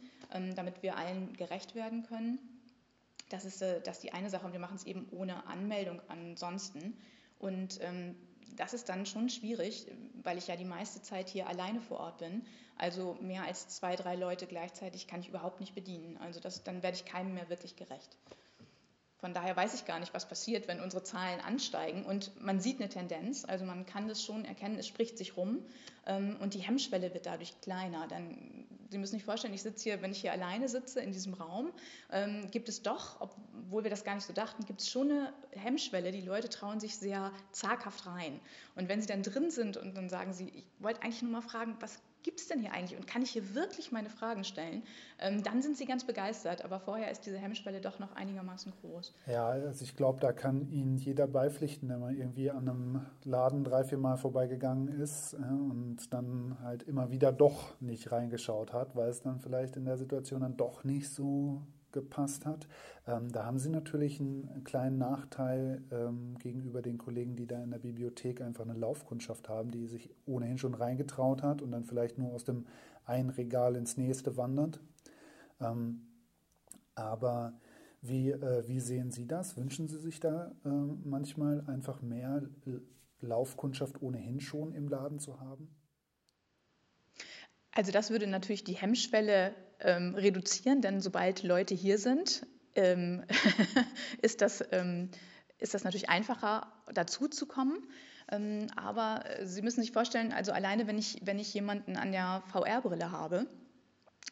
damit 0.57 0.83
wir 0.83 0.99
allen 0.99 1.33
gerecht 1.39 1.75
werden 1.75 2.03
können. 2.03 2.39
Das 3.29 3.45
ist, 3.45 3.63
äh, 3.63 3.81
das 3.83 3.97
ist 3.97 4.03
die 4.05 4.13
eine 4.13 4.31
Sache 4.31 4.47
und 4.47 4.53
wir 4.53 4.61
machen 4.61 4.77
es 4.77 4.85
eben 4.85 5.09
ohne 5.11 5.47
Anmeldung 5.47 6.01
ansonsten. 6.09 6.97
Und 7.39 7.79
ähm, 7.83 8.17
das 8.59 8.75
ist 8.75 8.89
dann 8.89 9.07
schon 9.07 9.29
schwierig, 9.29 9.87
weil 10.23 10.39
ich 10.39 10.49
ja 10.49 10.57
die 10.57 10.65
meiste 10.65 11.01
Zeit 11.03 11.29
hier 11.29 11.49
alleine 11.49 11.81
vor 11.81 12.01
Ort 12.01 12.19
bin. 12.19 12.45
Also 12.77 13.17
mehr 13.21 13.45
als 13.45 13.69
zwei, 13.69 13.97
drei 13.97 14.15
Leute 14.15 14.47
gleichzeitig 14.47 15.07
kann 15.07 15.21
ich 15.21 15.29
überhaupt 15.29 15.61
nicht 15.61 15.75
bedienen. 15.75 16.17
Also 16.19 16.41
das, 16.41 16.63
dann 16.63 16.83
werde 16.83 16.97
ich 16.97 17.05
keinem 17.05 17.35
mehr 17.35 17.49
wirklich 17.49 17.77
gerecht. 17.77 18.17
Von 19.19 19.35
daher 19.35 19.57
weiß 19.57 19.75
ich 19.75 19.85
gar 19.85 19.99
nicht, 19.99 20.15
was 20.15 20.29
passiert, 20.29 20.69
wenn 20.69 20.81
unsere 20.81 21.03
Zahlen 21.03 21.41
ansteigen. 21.41 22.07
Und 22.07 22.41
man 22.41 22.61
sieht 22.61 22.81
eine 22.81 22.89
Tendenz, 22.89 23.45
also 23.45 23.65
man 23.65 23.85
kann 23.85 24.07
das 24.07 24.23
schon 24.23 24.45
erkennen, 24.45 24.79
es 24.79 24.87
spricht 24.87 25.19
sich 25.19 25.37
rum 25.37 25.59
ähm, 26.07 26.37
und 26.41 26.55
die 26.55 26.61
Hemmschwelle 26.61 27.13
wird 27.15 27.27
dadurch 27.27 27.61
kleiner. 27.61 28.07
Dann, 28.07 28.67
Sie 28.91 28.99
müssen 28.99 29.17
sich 29.17 29.25
vorstellen, 29.25 29.55
ich 29.55 29.63
sitze 29.63 29.83
hier, 29.83 30.03
wenn 30.03 30.13
ich 30.13 30.21
hier 30.21 30.33
alleine 30.33 30.69
sitze 30.69 31.01
in 31.01 31.11
diesem 31.11 31.35
Raum, 31.35 31.73
ähm, 32.13 32.49
gibt 32.53 32.69
es 32.69 32.83
doch, 32.83 33.21
obwohl 33.69 33.85
wir 33.85 33.91
das 33.91 34.03
gar 34.05 34.15
nicht 34.15 34.27
so 34.27 34.33
dachten, 34.33 34.65
gibt 34.65 34.81
es 34.81 34.89
schon 34.89 35.11
eine 35.11 35.33
Hemmschwelle. 35.51 36.11
Die 36.11 36.23
Leute 36.23 36.49
trauen 36.49 36.81
sich 36.81 36.97
sehr 36.97 37.31
zaghaft 37.53 38.07
rein. 38.07 38.41
Und 38.77 38.89
wenn 38.89 39.03
sie 39.03 39.07
dann 39.07 39.23
drin 39.23 39.51
sind 39.51 39.77
und 39.77 39.95
dann 39.95 40.09
sagen 40.09 40.33
sie, 40.33 40.49
ich 40.49 40.65
wollte 40.79 41.03
eigentlich 41.03 41.23
nur 41.23 41.33
mal 41.33 41.43
fragen, 41.43 41.77
was 41.81 42.01
gibt 42.23 42.41
es 42.41 42.49
denn 42.49 42.61
hier 42.61 42.73
eigentlich 42.73 42.99
und 42.99 43.07
kann 43.07 43.23
ich 43.23 43.31
hier 43.31 43.55
wirklich 43.55 43.93
meine 43.93 44.11
Fragen 44.11 44.43
stellen, 44.43 44.83
ähm, 45.19 45.43
dann 45.43 45.63
sind 45.63 45.77
sie 45.77 45.85
ganz 45.85 46.05
begeistert. 46.05 46.65
Aber 46.65 46.81
vorher 46.81 47.11
ist 47.11 47.27
diese 47.27 47.39
Hemmschwelle 47.39 47.81
doch 47.81 47.99
noch 47.99 48.17
einigermaßen 48.17 48.73
groß. 48.81 49.15
Ja, 49.27 49.49
also 49.49 49.85
ich 49.85 49.95
glaube, 49.97 50.19
da 50.21 50.33
kann 50.33 50.71
Ihnen 50.71 50.97
jeder 50.97 51.27
beipflichten, 51.27 51.89
wenn 51.91 52.01
man 52.01 52.17
irgendwie 52.17 52.51
an 52.51 52.69
einem 52.69 53.07
Laden 53.25 53.65
drei, 53.65 53.85
vier 53.85 53.99
Mal 53.99 54.17
vorbeigegangen 54.17 54.89
ist 54.89 55.35
äh, 55.35 55.37
und 55.37 56.13
dann 56.13 56.57
halt 56.63 56.85
immer 56.85 57.11
wieder 57.11 57.33
doch 57.33 57.79
nicht 57.81 58.11
reingeschaut 58.13 58.73
hat, 58.73 58.97
weil 58.97 59.11
es 59.11 59.23
dann 59.23 59.41
vielleicht 59.41 59.77
in 59.77 59.85
der 59.85 59.99
Situation 59.99 60.41
dann 60.41 60.57
doch 60.57 60.85
nicht 60.85 61.11
so 61.11 61.63
gepasst 62.01 62.47
hat. 62.47 62.69
Ähm, 63.07 63.31
da 63.33 63.45
haben 63.45 63.59
Sie 63.59 63.71
natürlich 63.71 64.21
einen 64.21 64.65
kleinen 64.65 64.99
Nachteil 64.99 65.83
ähm, 65.91 66.37
gegenüber 66.39 66.83
den 66.83 66.99
Kollegen, 66.99 67.37
die 67.37 67.47
da 67.47 67.63
in 67.63 67.71
der 67.71 67.79
Bibliothek 67.79 68.41
einfach 68.41 68.65
eine 68.65 68.79
Laufkundschaft 68.79 69.49
haben, 69.49 69.71
die 69.71 69.87
sich 69.87 70.11
ohnehin 70.27 70.59
schon 70.59 70.75
reingetraut 70.75 71.43
hat 71.43 71.63
und 71.63 71.71
dann 71.73 71.85
vielleicht 71.85 72.19
nur 72.19 72.33
aus 72.33 72.45
dem 72.45 72.67
einen 73.05 73.31
Regal 73.31 73.77
ins 73.77 73.97
nächste 73.97 74.37
wandert. 74.37 74.81
Ähm, 75.61 76.07
aber 76.95 77.55
wie, 78.01 78.31
äh, 78.31 78.67
wie 78.69 78.81
sehen 78.81 79.11
Sie 79.11 79.27
das? 79.27 79.57
Wünschen 79.57 79.89
Sie 79.89 79.99
sich 79.99 80.21
da 80.21 80.53
äh, 80.65 80.69
manchmal 80.69 81.65
einfach 81.67 82.03
mehr 82.03 82.43
Laufkundschaft 83.21 84.03
ohnehin 84.03 84.41
schon 84.41 84.73
im 84.73 84.89
Laden 84.89 85.19
zu 85.19 85.41
haben? 85.41 85.69
Also 87.79 87.93
das 87.93 88.11
würde 88.11 88.27
natürlich 88.27 88.65
die 88.65 88.75
Hemmschwelle 88.75 89.55
ähm, 89.79 90.17
reduzieren, 90.17 90.83
denn 90.83 91.01
sobald 91.01 91.45
Leute 91.45 91.77
hier 91.77 91.97
sind, 91.97 92.45
ähm, 92.75 93.23
ist, 94.21 94.43
das, 94.43 94.65
ähm, 94.73 95.11
ist 95.61 95.75
das 95.75 95.85
natürlich 95.85 96.09
einfacher, 96.09 96.73
dazu 96.93 97.29
zu 97.29 97.47
kommen. 97.47 97.79
Ähm, 98.33 98.67
aber 98.75 99.23
Sie 99.45 99.63
müssen 99.63 99.81
sich 99.81 99.93
vorstellen, 99.93 100.33
also 100.33 100.51
alleine 100.51 100.89
wenn 100.89 100.99
ich, 100.99 101.21
wenn 101.23 101.39
ich 101.39 101.55
jemanden 101.55 101.97
an 101.97 102.11
der 102.11 102.43
VR-Brille 102.51 103.13
habe, 103.13 103.47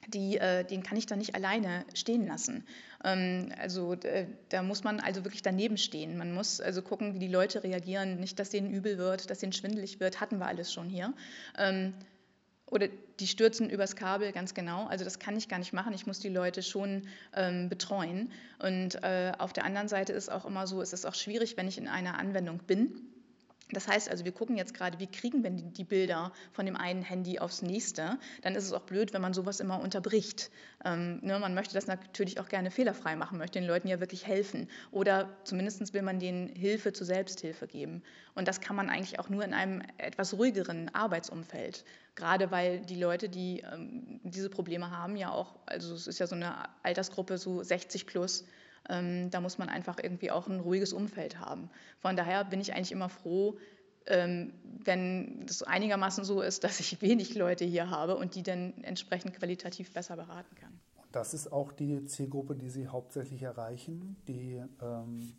die, 0.09 0.39
äh, 0.39 0.65
den 0.65 0.83
kann 0.83 0.99
ich 0.99 1.07
da 1.07 1.15
nicht 1.15 1.37
alleine 1.37 1.87
stehen 1.95 2.27
lassen. 2.27 2.67
Ähm, 3.05 3.53
also 3.61 3.93
äh, 3.93 4.27
da 4.49 4.65
muss 4.65 4.83
man 4.83 4.99
also 4.99 5.25
wirklich 5.25 5.43
daneben 5.43 5.77
stehen. 5.77 6.19
Man 6.19 6.35
muss 6.35 6.61
also 6.61 6.83
gucken, 6.83 7.15
wie 7.15 7.21
die 7.21 7.29
Leute 7.29 7.63
reagieren. 7.63 8.19
Nicht, 8.19 8.41
dass 8.41 8.51
denen 8.51 8.73
übel 8.73 8.99
wird, 8.99 9.31
dass 9.31 9.39
denen 9.39 9.53
schwindelig 9.53 10.01
wird. 10.01 10.21
Hatten 10.21 10.39
wir 10.39 10.47
alles 10.47 10.73
schon 10.73 10.89
hier. 10.89 11.15
Ähm, 11.57 11.95
oder 12.67 12.89
die 13.21 13.27
stürzen 13.27 13.71
übers 13.71 13.97
Kabel, 13.97 14.33
ganz 14.33 14.53
genau. 14.53 14.87
Also 14.87 15.05
das 15.05 15.19
kann 15.19 15.37
ich 15.37 15.49
gar 15.49 15.59
nicht 15.59 15.73
machen. 15.73 15.93
Ich 15.95 16.07
muss 16.07 16.19
die 16.19 16.29
Leute 16.29 16.63
schon 16.63 17.07
ähm, 17.35 17.69
betreuen. 17.69 18.31
Und 18.59 19.03
äh, 19.03 19.33
auf 19.39 19.53
der 19.53 19.65
anderen 19.65 19.89
Seite 19.89 20.13
ist 20.13 20.31
auch 20.31 20.45
immer 20.45 20.67
so, 20.67 20.83
es 20.83 20.93
ist 20.93 21.07
auch 21.07 21.15
schwierig, 21.15 21.57
wenn 21.57 21.69
ich 21.69 21.79
in 21.79 21.89
einer 21.89 22.19
Anwendung 22.19 22.59
bin 22.59 23.16
das 23.73 23.89
heißt 23.89 24.09
also, 24.09 24.25
wir 24.25 24.31
gucken 24.31 24.57
jetzt 24.57 24.75
gerade, 24.75 25.01
wie 25.01 25.09
kriegen 25.09 25.43
wir 25.43 25.51
die 25.51 25.83
Bilder 25.83 26.33
von 26.53 26.67
dem 26.67 26.77
einen 26.77 27.03
Handy 27.03 27.41
aufs 27.41 27.63
nächste. 27.63 28.19
Dann 28.43 28.55
ist 28.55 28.65
es 28.65 28.73
auch 28.73 28.83
blöd, 28.83 29.13
wenn 29.13 29.21
man 29.21 29.35
sowas 29.35 29.59
immer 29.59 29.81
unterbricht. 29.81 30.51
Ähm, 30.85 31.19
ne, 31.23 31.37
man 31.41 31.53
möchte 31.53 31.75
das 31.75 31.89
natürlich 31.89 32.39
auch 32.39 32.49
gerne 32.49 32.71
fehlerfrei 32.71 33.17
machen, 33.17 33.39
möchte 33.39 33.59
den 33.59 33.67
Leuten 33.67 33.89
ja 33.89 33.99
wirklich 33.99 34.25
helfen. 34.25 34.69
Oder 34.93 35.29
zumindest 35.43 35.95
will 35.95 36.03
man 36.03 36.21
denen 36.21 36.49
Hilfe 36.49 36.93
zur 36.93 37.07
Selbsthilfe 37.07 37.67
geben. 37.67 38.05
Und 38.37 38.47
das 38.47 38.61
kann 38.61 38.77
man 38.77 38.89
eigentlich 38.89 39.19
auch 39.19 39.29
nur 39.31 39.45
in 39.45 39.53
einem 39.53 39.83
etwas 39.99 40.35
ruhigeren 40.35 40.95
Arbeitsumfeld. 40.95 41.85
Gerade 42.15 42.53
weil 42.53 42.81
die 42.81 43.01
Leute, 43.01 43.29
die 43.29 43.65
ähm, 43.73 44.21
diese 44.23 44.49
Probleme 44.49 44.93
haben, 44.93 45.17
ja 45.17 45.33
auch, 45.33 45.57
also 45.67 45.93
es 45.95 46.07
ist 46.07 46.21
ja 46.21 46.29
so 46.29 46.37
eine 46.37 46.69
Altersgruppe, 46.85 47.37
so 47.37 47.65
60 47.65 48.07
plus, 48.07 48.45
ähm, 48.89 49.31
da 49.31 49.41
muss 49.41 49.59
man 49.59 49.69
einfach 49.69 49.99
irgendwie 50.03 50.31
auch 50.31 50.49
ein 50.49 50.61
ruhiges 50.61 50.93
Umfeld 50.93 51.41
haben. 51.41 51.71
Von 52.01 52.17
daher 52.17 52.45
bin 52.45 52.61
ich 52.61 52.75
eigentlich 52.75 52.93
immer 52.93 53.09
froh, 53.09 53.57
ähm, 54.07 54.53
wenn 54.85 55.45
es 55.49 55.63
einigermaßen 55.63 56.25
so 56.25 56.41
ist, 56.41 56.65
dass 56.65 56.81
ich 56.81 57.01
wenig 57.03 57.35
Leute 57.35 57.65
hier 57.65 57.91
habe 57.91 58.17
und 58.17 58.35
die 58.35 58.43
dann 58.43 58.75
entsprechend 58.83 59.35
qualitativ 59.35 59.93
besser 59.93 60.17
beraten 60.17 60.55
kann. 60.57 60.81
Das 61.13 61.35
ist 61.35 61.53
auch 61.53 61.73
die 61.73 62.05
Zielgruppe, 62.05 62.57
die 62.57 62.69
Sie 62.69 62.89
hauptsächlich 62.89 63.43
erreichen, 63.43 64.17
die 64.29 64.63
ähm, 64.83 65.33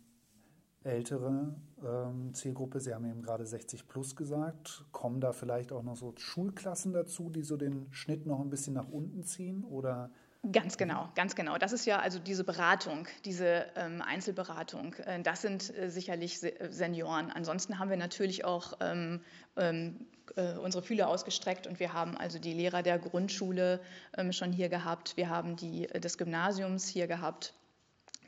ältere 0.82 1.54
ähm, 1.84 2.34
Zielgruppe. 2.34 2.80
Sie 2.80 2.94
haben 2.94 3.04
eben 3.04 3.22
gerade 3.22 3.46
60 3.46 3.86
plus 3.86 4.16
gesagt. 4.16 4.84
Kommen 4.90 5.20
da 5.20 5.32
vielleicht 5.32 5.72
auch 5.72 5.82
noch 5.82 5.96
so 5.96 6.14
Schulklassen 6.16 6.92
dazu, 6.92 7.30
die 7.30 7.42
so 7.42 7.56
den 7.56 7.86
Schnitt 7.92 8.26
noch 8.26 8.40
ein 8.40 8.50
bisschen 8.50 8.74
nach 8.74 8.88
unten 8.88 9.22
ziehen? 9.22 9.64
Oder 9.64 10.10
Ganz 10.52 10.76
genau, 10.76 11.08
ganz 11.16 11.34
genau. 11.34 11.58
Das 11.58 11.72
ist 11.72 11.84
ja 11.84 11.98
also 11.98 12.20
diese 12.20 12.44
Beratung, 12.44 13.08
diese 13.24 13.66
ähm, 13.74 14.00
Einzelberatung. 14.00 14.94
Äh, 14.94 15.20
das 15.22 15.42
sind 15.42 15.76
äh, 15.76 15.90
sicherlich 15.90 16.38
Se 16.38 16.58
äh, 16.60 16.72
Senioren. 16.72 17.32
Ansonsten 17.32 17.78
haben 17.80 17.90
wir 17.90 17.96
natürlich 17.96 18.44
auch 18.44 18.74
ähm, 18.80 19.20
ähm, 19.56 20.06
äh, 20.36 20.52
unsere 20.54 20.84
Fühler 20.84 21.08
ausgestreckt 21.08 21.66
und 21.66 21.80
wir 21.80 21.92
haben 21.92 22.16
also 22.16 22.38
die 22.38 22.52
Lehrer 22.52 22.84
der 22.84 22.98
Grundschule 22.98 23.80
ähm, 24.16 24.32
schon 24.32 24.52
hier 24.52 24.68
gehabt. 24.68 25.16
Wir 25.16 25.28
haben 25.28 25.56
die 25.56 25.88
äh, 25.88 25.98
des 25.98 26.18
Gymnasiums 26.18 26.86
hier 26.86 27.08
gehabt. 27.08 27.52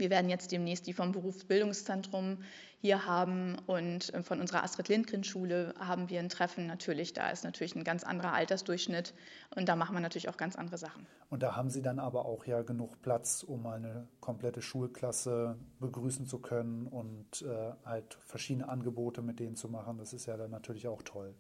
Wir 0.01 0.11
werden 0.11 0.31
jetzt 0.31 0.51
demnächst 0.51 0.87
die 0.87 0.93
vom 0.93 1.13
Berufsbildungszentrum 1.13 2.39
hier 2.81 3.07
haben 3.07 3.57
und 3.67 4.13
äh, 4.15 4.23
von 4.23 4.41
unserer 4.41 4.65
Astrid 4.65 4.89
Lindgren 4.89 5.23
Schule 5.23 5.75
haben 5.79 6.09
wir 6.09 6.19
ein 6.19 6.31
Treffen 6.31 6.67
natürlich. 6.67 7.13
Da 7.13 7.31
ist 7.31 7.45
natürlich 7.45 7.77
ein 7.77 7.85
ganz 7.85 8.03
anderer 8.03 8.33
Altersdurchschnitt 8.33 9.13
und 9.55 9.69
da 9.69 9.77
machen 9.77 9.95
wir 9.95 10.01
natürlich 10.01 10.31
auch 10.31 10.39
ganz 10.39 10.57
andere 10.57 10.79
Sachen. 10.79 11.07
Und 11.29 11.43
da 11.43 11.55
haben 11.55 11.69
Sie 11.69 11.83
dann 11.83 11.99
aber 11.99 12.25
auch 12.25 12.47
ja 12.47 12.63
genug 12.63 13.03
Platz, 13.03 13.43
um 13.43 13.67
eine 13.67 14.09
komplette 14.21 14.63
Schulklasse 14.63 15.57
begrüßen 15.79 16.27
zu 16.27 16.39
können 16.39 16.87
und 16.87 17.43
äh, 17.43 17.73
halt 17.85 18.15
verschiedene 18.27 18.69
Angebote 18.69 19.21
mit 19.21 19.39
denen 19.39 19.57
zu 19.57 19.69
machen. 19.69 19.99
Das 19.99 20.15
ist 20.15 20.25
ja 20.27 20.37
dann 20.39 20.51
natürlich 20.51 20.89
auch 20.89 21.03
toll. 21.03 21.35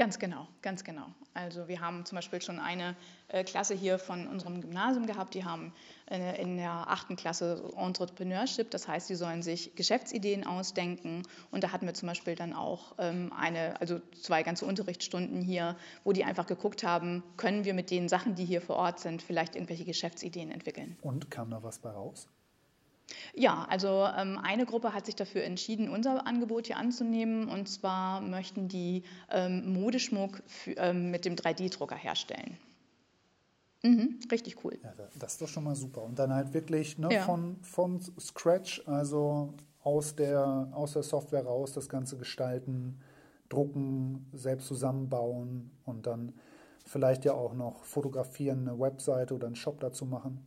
Ganz 0.00 0.18
genau, 0.18 0.48
ganz 0.62 0.82
genau. 0.82 1.04
Also 1.34 1.68
wir 1.68 1.82
haben 1.82 2.06
zum 2.06 2.16
Beispiel 2.16 2.40
schon 2.40 2.58
eine 2.58 2.96
äh, 3.28 3.44
Klasse 3.44 3.74
hier 3.74 3.98
von 3.98 4.28
unserem 4.28 4.62
Gymnasium 4.62 5.04
gehabt, 5.04 5.34
die 5.34 5.44
haben 5.44 5.74
äh, 6.10 6.40
in 6.40 6.56
der 6.56 6.70
achten 6.70 7.16
Klasse 7.16 7.70
Entrepreneurship, 7.76 8.70
das 8.70 8.88
heißt, 8.88 9.08
sie 9.08 9.14
sollen 9.14 9.42
sich 9.42 9.74
Geschäftsideen 9.74 10.46
ausdenken 10.46 11.24
und 11.50 11.64
da 11.64 11.72
hatten 11.72 11.84
wir 11.84 11.92
zum 11.92 12.08
Beispiel 12.08 12.34
dann 12.34 12.54
auch 12.54 12.94
ähm, 12.96 13.30
eine, 13.38 13.78
also 13.78 14.00
zwei 14.22 14.42
ganze 14.42 14.64
Unterrichtsstunden 14.64 15.42
hier, 15.42 15.76
wo 16.02 16.14
die 16.14 16.24
einfach 16.24 16.46
geguckt 16.46 16.82
haben, 16.82 17.22
können 17.36 17.66
wir 17.66 17.74
mit 17.74 17.90
den 17.90 18.08
Sachen, 18.08 18.36
die 18.36 18.46
hier 18.46 18.62
vor 18.62 18.76
Ort 18.76 19.00
sind, 19.00 19.20
vielleicht 19.20 19.54
irgendwelche 19.54 19.84
Geschäftsideen 19.84 20.50
entwickeln. 20.50 20.96
Und 21.02 21.30
kam 21.30 21.50
da 21.50 21.62
was 21.62 21.78
bei 21.78 21.90
raus? 21.90 22.26
Ja, 23.34 23.66
also 23.68 24.06
ähm, 24.16 24.38
eine 24.42 24.66
Gruppe 24.66 24.92
hat 24.92 25.06
sich 25.06 25.16
dafür 25.16 25.44
entschieden, 25.44 25.88
unser 25.88 26.26
Angebot 26.26 26.66
hier 26.66 26.76
anzunehmen. 26.76 27.48
Und 27.48 27.68
zwar 27.68 28.20
möchten 28.20 28.68
die 28.68 29.02
ähm, 29.30 29.72
Modeschmuck 29.72 30.42
für, 30.46 30.72
ähm, 30.72 31.10
mit 31.10 31.24
dem 31.24 31.36
3D-Drucker 31.36 31.96
herstellen. 31.96 32.58
Mhm, 33.82 34.20
richtig 34.30 34.62
cool. 34.64 34.78
Ja, 34.82 34.92
das 35.18 35.32
ist 35.32 35.42
doch 35.42 35.48
schon 35.48 35.64
mal 35.64 35.74
super. 35.74 36.02
Und 36.02 36.18
dann 36.18 36.32
halt 36.34 36.52
wirklich 36.52 36.98
ne, 36.98 37.08
ja. 37.12 37.22
von, 37.22 37.56
von 37.62 38.00
Scratch, 38.18 38.82
also 38.86 39.54
aus 39.82 40.14
der, 40.14 40.68
aus 40.72 40.92
der 40.92 41.02
Software 41.02 41.44
raus, 41.44 41.72
das 41.72 41.88
Ganze 41.88 42.16
gestalten, 42.18 43.00
drucken, 43.48 44.28
selbst 44.32 44.66
zusammenbauen 44.66 45.70
und 45.84 46.06
dann 46.06 46.34
vielleicht 46.84 47.24
ja 47.24 47.32
auch 47.32 47.54
noch 47.54 47.84
fotografieren, 47.84 48.68
eine 48.68 48.78
Webseite 48.78 49.34
oder 49.34 49.46
einen 49.46 49.56
Shop 49.56 49.80
dazu 49.80 50.04
machen. 50.04 50.46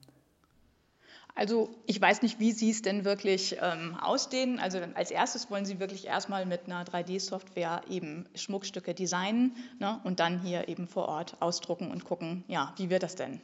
Also 1.35 1.69
ich 1.87 1.99
weiß 1.99 2.21
nicht, 2.21 2.39
wie 2.39 2.51
Sie 2.51 2.69
es 2.69 2.83
denn 2.83 3.05
wirklich 3.05 3.57
ähm, 3.59 3.95
ausdehnen. 3.99 4.59
Also 4.59 4.79
als 4.93 5.09
erstes 5.09 5.49
wollen 5.49 5.65
Sie 5.65 5.79
wirklich 5.79 6.05
erstmal 6.05 6.45
mit 6.45 6.65
einer 6.65 6.83
3D-Software 6.85 7.81
eben 7.89 8.29
Schmuckstücke 8.35 8.93
designen 8.93 9.55
ne, 9.79 9.99
und 10.03 10.19
dann 10.19 10.41
hier 10.41 10.67
eben 10.67 10.87
vor 10.87 11.07
Ort 11.07 11.37
ausdrucken 11.39 11.89
und 11.89 12.05
gucken, 12.05 12.43
ja, 12.47 12.73
wie 12.77 12.89
wird 12.91 13.01
das 13.01 13.15
denn? 13.15 13.41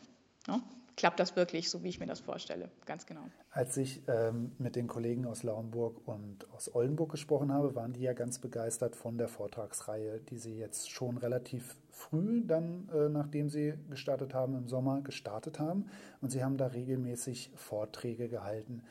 Ne? 0.48 0.62
Klappt 0.96 1.19
das 1.19 1.36
wirklich 1.36 1.69
so, 1.69 1.84
wie 1.84 1.89
ich 1.89 2.00
mir 2.00 2.05
das 2.05 2.19
vorstelle. 2.19 2.69
Ganz 2.86 3.05
genau. 3.05 3.22
Als 3.51 3.77
ich 3.77 4.01
ähm, 4.08 4.51
mit 4.58 4.75
den 4.75 4.88
Kollegen 4.88 5.25
aus 5.25 5.43
Lauenburg 5.43 6.08
und 6.08 6.50
aus 6.51 6.74
Oldenburg 6.74 7.12
gesprochen 7.12 7.51
habe, 7.53 7.75
waren 7.75 7.93
die 7.93 8.01
ja 8.01 8.13
ganz 8.13 8.39
begeistert 8.39 8.96
von 8.96 9.17
der 9.17 9.27
Vortragsreihe, 9.27 10.19
die 10.29 10.38
sie 10.38 10.58
jetzt 10.58 10.91
schon 10.91 11.17
relativ 11.17 11.75
früh, 11.89 12.43
dann, 12.46 12.89
äh, 12.93 13.10
nachdem 13.10 13.50
sie 13.50 13.74
gestartet 13.89 14.34
haben, 14.34 14.55
im 14.55 14.67
Sommer 14.67 15.01
gestartet 15.01 15.60
haben. 15.60 15.89
Und 16.22 16.31
sie 16.31 16.43
haben 16.43 16.58
da 16.58 16.67
regelmäßig 16.67 17.51
Vorträge 17.55 18.29
gehalten. 18.29 18.84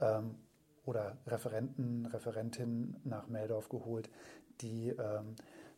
Ähm, 0.00 0.36
oder 0.86 1.16
Referenten, 1.26 2.06
Referentinnen 2.06 2.96
nach 3.04 3.28
Meldorf 3.28 3.68
geholt, 3.68 4.10
die 4.60 4.88
ähm, 4.90 5.34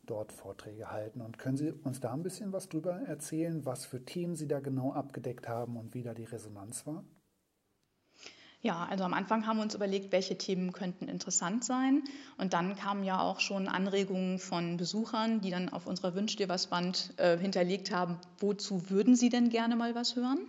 dort 0.06 0.32
Vorträge 0.32 0.90
halten. 0.90 1.20
Und 1.20 1.38
können 1.38 1.56
Sie 1.56 1.72
uns 1.72 2.00
da 2.00 2.12
ein 2.12 2.22
bisschen 2.22 2.52
was 2.52 2.68
drüber 2.68 3.00
erzählen, 3.06 3.64
was 3.66 3.84
für 3.84 4.04
Themen 4.04 4.36
Sie 4.36 4.48
da 4.48 4.60
genau 4.60 4.92
abgedeckt 4.92 5.48
haben 5.48 5.76
und 5.76 5.94
wie 5.94 6.02
da 6.02 6.14
die 6.14 6.24
Resonanz 6.24 6.86
war? 6.86 7.04
Ja, 8.62 8.84
also 8.90 9.04
am 9.04 9.14
Anfang 9.14 9.46
haben 9.46 9.58
wir 9.58 9.62
uns 9.62 9.74
überlegt, 9.74 10.10
welche 10.12 10.38
Themen 10.38 10.72
könnten 10.72 11.08
interessant 11.08 11.64
sein. 11.64 12.02
Und 12.36 12.52
dann 12.52 12.74
kamen 12.74 13.04
ja 13.04 13.20
auch 13.20 13.38
schon 13.38 13.68
Anregungen 13.68 14.38
von 14.38 14.76
Besuchern, 14.76 15.40
die 15.40 15.50
dann 15.50 15.68
auf 15.68 15.86
unserer 15.86 16.14
Wünsch 16.14 16.36
dir 16.36 16.48
was 16.48 16.70
Wand 16.70 17.14
äh, 17.18 17.38
hinterlegt 17.38 17.92
haben, 17.92 18.18
wozu 18.38 18.90
würden 18.90 19.14
Sie 19.14 19.28
denn 19.28 19.50
gerne 19.50 19.76
mal 19.76 19.94
was 19.94 20.16
hören? 20.16 20.48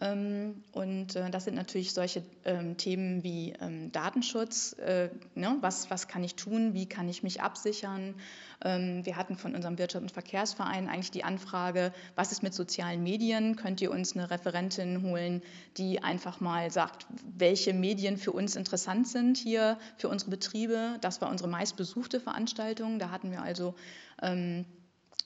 Ähm, 0.00 0.62
und 0.72 1.16
äh, 1.16 1.30
das 1.30 1.44
sind 1.44 1.54
natürlich 1.54 1.92
solche 1.92 2.22
ähm, 2.44 2.76
Themen 2.76 3.22
wie 3.22 3.54
ähm, 3.60 3.92
Datenschutz. 3.92 4.74
Äh, 4.74 5.08
ne? 5.34 5.56
was, 5.60 5.90
was 5.90 6.08
kann 6.08 6.22
ich 6.22 6.34
tun? 6.34 6.74
Wie 6.74 6.86
kann 6.86 7.08
ich 7.08 7.22
mich 7.22 7.42
absichern? 7.42 8.14
wir 8.58 9.16
hatten 9.16 9.36
von 9.36 9.54
unserem 9.54 9.76
Wirtschafts- 9.76 10.00
und 10.00 10.12
Verkehrsverein 10.12 10.88
eigentlich 10.88 11.10
die 11.10 11.24
Anfrage, 11.24 11.92
was 12.14 12.32
ist 12.32 12.42
mit 12.42 12.54
sozialen 12.54 13.02
Medien? 13.02 13.54
Könnt 13.54 13.82
ihr 13.82 13.90
uns 13.90 14.16
eine 14.16 14.30
Referentin 14.30 15.02
holen, 15.02 15.42
die 15.76 16.02
einfach 16.02 16.40
mal 16.40 16.70
sagt, 16.70 17.06
welche 17.36 17.74
Medien 17.74 18.16
für 18.16 18.32
uns 18.32 18.56
interessant 18.56 19.08
sind 19.08 19.36
hier 19.36 19.76
für 19.98 20.08
unsere 20.08 20.30
Betriebe? 20.30 20.96
Das 21.02 21.20
war 21.20 21.28
unsere 21.28 21.50
meistbesuchte 21.50 22.18
Veranstaltung. 22.18 22.98
Da 22.98 23.10
hatten 23.10 23.30
wir 23.30 23.42
also 23.42 23.74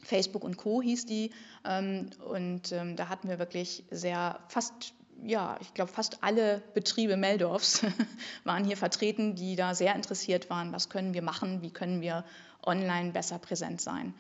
Facebook 0.02 0.44
und 0.44 0.56
Co. 0.56 0.82
hieß 0.82 1.06
die. 1.06 1.30
Ähm, 1.64 2.10
und 2.28 2.72
ähm, 2.72 2.96
da 2.96 3.08
hatten 3.08 3.28
wir 3.28 3.38
wirklich 3.38 3.84
sehr 3.90 4.40
fast 4.48 4.94
ja, 5.22 5.58
ich 5.60 5.74
glaube, 5.74 5.92
fast 5.92 6.22
alle 6.22 6.62
Betriebe 6.74 7.16
Meldorfs 7.16 7.84
waren 8.44 8.64
hier 8.64 8.76
vertreten, 8.76 9.34
die 9.34 9.56
da 9.56 9.74
sehr 9.74 9.94
interessiert 9.94 10.50
waren, 10.50 10.72
was 10.72 10.88
können 10.88 11.14
wir 11.14 11.22
machen, 11.22 11.62
wie 11.62 11.70
können 11.70 12.00
wir 12.00 12.24
online 12.62 13.12
besser 13.12 13.38
präsent 13.38 13.80
sein. 13.80 14.14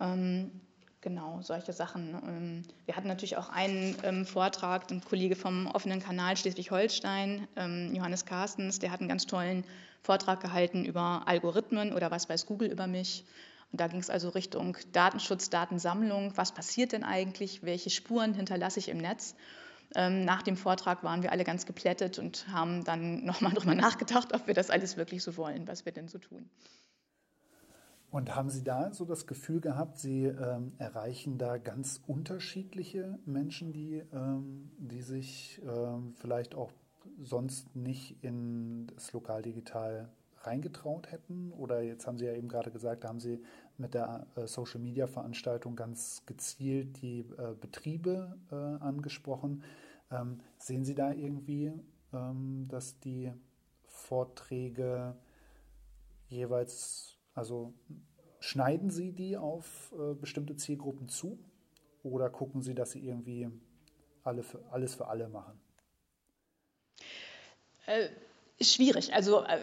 Ähm, 0.00 0.50
genau, 1.00 1.40
solche 1.42 1.72
Sachen. 1.72 2.14
Ähm, 2.26 2.62
wir 2.84 2.96
hatten 2.96 3.08
natürlich 3.08 3.36
auch 3.36 3.48
einen 3.48 3.96
ähm, 4.02 4.26
Vortrag, 4.26 4.90
ein 4.90 5.02
Kollege 5.02 5.36
vom 5.36 5.66
offenen 5.68 6.00
Kanal 6.00 6.36
Schleswig-Holstein, 6.36 7.46
ähm, 7.56 7.94
Johannes 7.94 8.26
Carstens, 8.26 8.78
der 8.78 8.90
hat 8.90 9.00
einen 9.00 9.08
ganz 9.08 9.26
tollen 9.26 9.64
Vortrag 10.02 10.40
gehalten 10.40 10.84
über 10.84 11.22
Algorithmen 11.26 11.92
oder 11.92 12.10
was 12.10 12.28
weiß 12.28 12.46
Google 12.46 12.68
über 12.68 12.86
mich. 12.86 13.24
Da 13.76 13.88
ging 13.88 14.00
es 14.00 14.10
also 14.10 14.30
Richtung 14.30 14.76
Datenschutz, 14.92 15.50
Datensammlung. 15.50 16.36
Was 16.36 16.52
passiert 16.52 16.92
denn 16.92 17.04
eigentlich? 17.04 17.62
Welche 17.62 17.90
Spuren 17.90 18.34
hinterlasse 18.34 18.78
ich 18.78 18.88
im 18.88 18.98
Netz? 18.98 19.34
Ähm, 19.94 20.24
nach 20.24 20.42
dem 20.42 20.56
Vortrag 20.56 21.04
waren 21.04 21.22
wir 21.22 21.32
alle 21.32 21.44
ganz 21.44 21.66
geplättet 21.66 22.18
und 22.18 22.48
haben 22.48 22.84
dann 22.84 23.24
nochmal 23.24 23.52
drüber 23.52 23.74
nachgedacht, 23.74 24.34
ob 24.34 24.46
wir 24.46 24.54
das 24.54 24.70
alles 24.70 24.96
wirklich 24.96 25.22
so 25.22 25.36
wollen, 25.36 25.68
was 25.68 25.84
wir 25.84 25.92
denn 25.92 26.08
so 26.08 26.18
tun. 26.18 26.48
Und 28.10 28.34
haben 28.34 28.48
Sie 28.48 28.62
da 28.62 28.92
so 28.92 29.04
das 29.04 29.26
Gefühl 29.26 29.60
gehabt, 29.60 29.98
Sie 29.98 30.24
ähm, 30.24 30.72
erreichen 30.78 31.38
da 31.38 31.58
ganz 31.58 32.00
unterschiedliche 32.06 33.18
Menschen, 33.26 33.72
die, 33.72 34.02
ähm, 34.12 34.70
die 34.78 35.02
sich 35.02 35.60
ähm, 35.66 36.14
vielleicht 36.16 36.54
auch 36.54 36.72
sonst 37.20 37.74
nicht 37.74 38.22
in 38.22 38.86
das 38.94 39.12
Lokaldigital 39.12 40.08
reingetraut 40.42 41.10
hätten? 41.10 41.52
Oder 41.52 41.82
jetzt 41.82 42.06
haben 42.06 42.16
Sie 42.16 42.24
ja 42.24 42.32
eben 42.32 42.48
gerade 42.48 42.70
gesagt, 42.70 43.04
da 43.04 43.08
haben 43.08 43.20
Sie 43.20 43.42
mit 43.78 43.94
der 43.94 44.26
äh, 44.36 44.46
Social 44.46 44.80
Media 44.80 45.06
Veranstaltung 45.06 45.76
ganz 45.76 46.22
gezielt 46.26 47.00
die 47.02 47.20
äh, 47.20 47.54
Betriebe 47.60 48.38
äh, 48.50 48.54
angesprochen. 48.54 49.62
Ähm, 50.10 50.40
sehen 50.58 50.84
Sie 50.84 50.94
da 50.94 51.12
irgendwie, 51.12 51.72
ähm, 52.12 52.66
dass 52.68 52.98
die 53.00 53.32
Vorträge 53.84 55.16
jeweils, 56.28 57.18
also 57.34 57.74
schneiden 58.40 58.90
Sie 58.90 59.12
die 59.12 59.36
auf 59.36 59.94
äh, 59.98 60.14
bestimmte 60.14 60.56
Zielgruppen 60.56 61.08
zu 61.08 61.38
oder 62.02 62.30
gucken 62.30 62.62
Sie, 62.62 62.74
dass 62.74 62.92
Sie 62.92 63.06
irgendwie 63.06 63.48
alle 64.22 64.42
für, 64.42 64.64
alles 64.70 64.94
für 64.94 65.08
alle 65.08 65.28
machen? 65.28 65.60
Äh, 67.86 68.08
Schwierig. 68.58 69.12
Also 69.12 69.42
äh, 69.42 69.58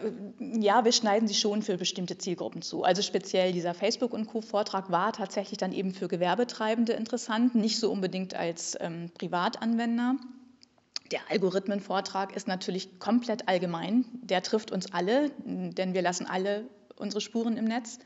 ja, 0.60 0.84
wir 0.84 0.92
schneiden 0.92 1.26
sie 1.26 1.34
schon 1.34 1.62
für 1.62 1.76
bestimmte 1.76 2.16
Zielgruppen 2.16 2.62
zu. 2.62 2.84
Also 2.84 3.02
speziell 3.02 3.52
dieser 3.52 3.74
Facebook 3.74 4.12
und 4.12 4.26
Co-Vortrag 4.28 4.90
war 4.90 5.12
tatsächlich 5.12 5.58
dann 5.58 5.72
eben 5.72 5.92
für 5.92 6.06
Gewerbetreibende 6.06 6.92
interessant, 6.92 7.56
nicht 7.56 7.78
so 7.80 7.90
unbedingt 7.90 8.34
als 8.34 8.76
ähm, 8.80 9.10
Privatanwender. 9.18 10.14
Der 11.10 11.20
Algorithmenvortrag 11.28 12.36
ist 12.36 12.46
natürlich 12.46 13.00
komplett 13.00 13.48
allgemein. 13.48 14.04
Der 14.22 14.42
trifft 14.42 14.70
uns 14.70 14.92
alle, 14.92 15.32
denn 15.44 15.92
wir 15.92 16.02
lassen 16.02 16.26
alle 16.26 16.64
unsere 16.96 17.20
Spuren 17.20 17.56
im 17.56 17.64
Netz 17.64 17.98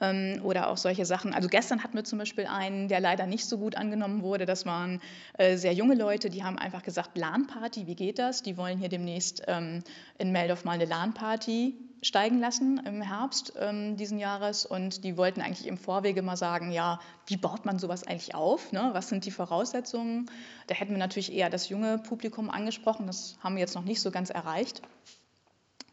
ähm, 0.00 0.40
oder 0.42 0.68
auch 0.68 0.76
solche 0.76 1.04
Sachen. 1.04 1.34
Also 1.34 1.48
gestern 1.48 1.82
hatten 1.82 1.96
wir 1.96 2.04
zum 2.04 2.18
Beispiel 2.18 2.46
einen, 2.46 2.88
der 2.88 3.00
leider 3.00 3.26
nicht 3.26 3.46
so 3.46 3.58
gut 3.58 3.76
angenommen 3.76 4.22
wurde. 4.22 4.46
Das 4.46 4.66
waren 4.66 5.00
äh, 5.38 5.56
sehr 5.56 5.72
junge 5.72 5.94
Leute, 5.94 6.30
die 6.30 6.44
haben 6.44 6.58
einfach 6.58 6.82
gesagt, 6.82 7.16
LAN-Party, 7.16 7.86
wie 7.86 7.94
geht 7.94 8.18
das? 8.18 8.42
Die 8.42 8.56
wollen 8.56 8.78
hier 8.78 8.88
demnächst 8.88 9.42
ähm, 9.46 9.82
in 10.18 10.32
Meldorf 10.32 10.64
mal 10.64 10.72
eine 10.72 10.86
LAN-Party 10.86 11.74
steigen 12.02 12.40
lassen 12.40 12.78
im 12.84 13.00
Herbst 13.00 13.52
ähm, 13.60 13.96
diesen 13.96 14.18
Jahres 14.18 14.66
und 14.66 15.04
die 15.04 15.16
wollten 15.16 15.40
eigentlich 15.40 15.68
im 15.68 15.78
Vorwege 15.78 16.20
mal 16.20 16.36
sagen, 16.36 16.72
ja, 16.72 16.98
wie 17.26 17.36
baut 17.36 17.64
man 17.64 17.78
sowas 17.78 18.04
eigentlich 18.04 18.34
auf? 18.34 18.72
Ne? 18.72 18.90
Was 18.92 19.08
sind 19.08 19.24
die 19.24 19.30
Voraussetzungen? 19.30 20.28
Da 20.66 20.74
hätten 20.74 20.90
wir 20.90 20.98
natürlich 20.98 21.32
eher 21.32 21.48
das 21.48 21.68
junge 21.68 21.98
Publikum 21.98 22.50
angesprochen. 22.50 23.06
Das 23.06 23.36
haben 23.40 23.54
wir 23.54 23.60
jetzt 23.60 23.76
noch 23.76 23.84
nicht 23.84 24.00
so 24.00 24.10
ganz 24.10 24.30
erreicht. 24.30 24.82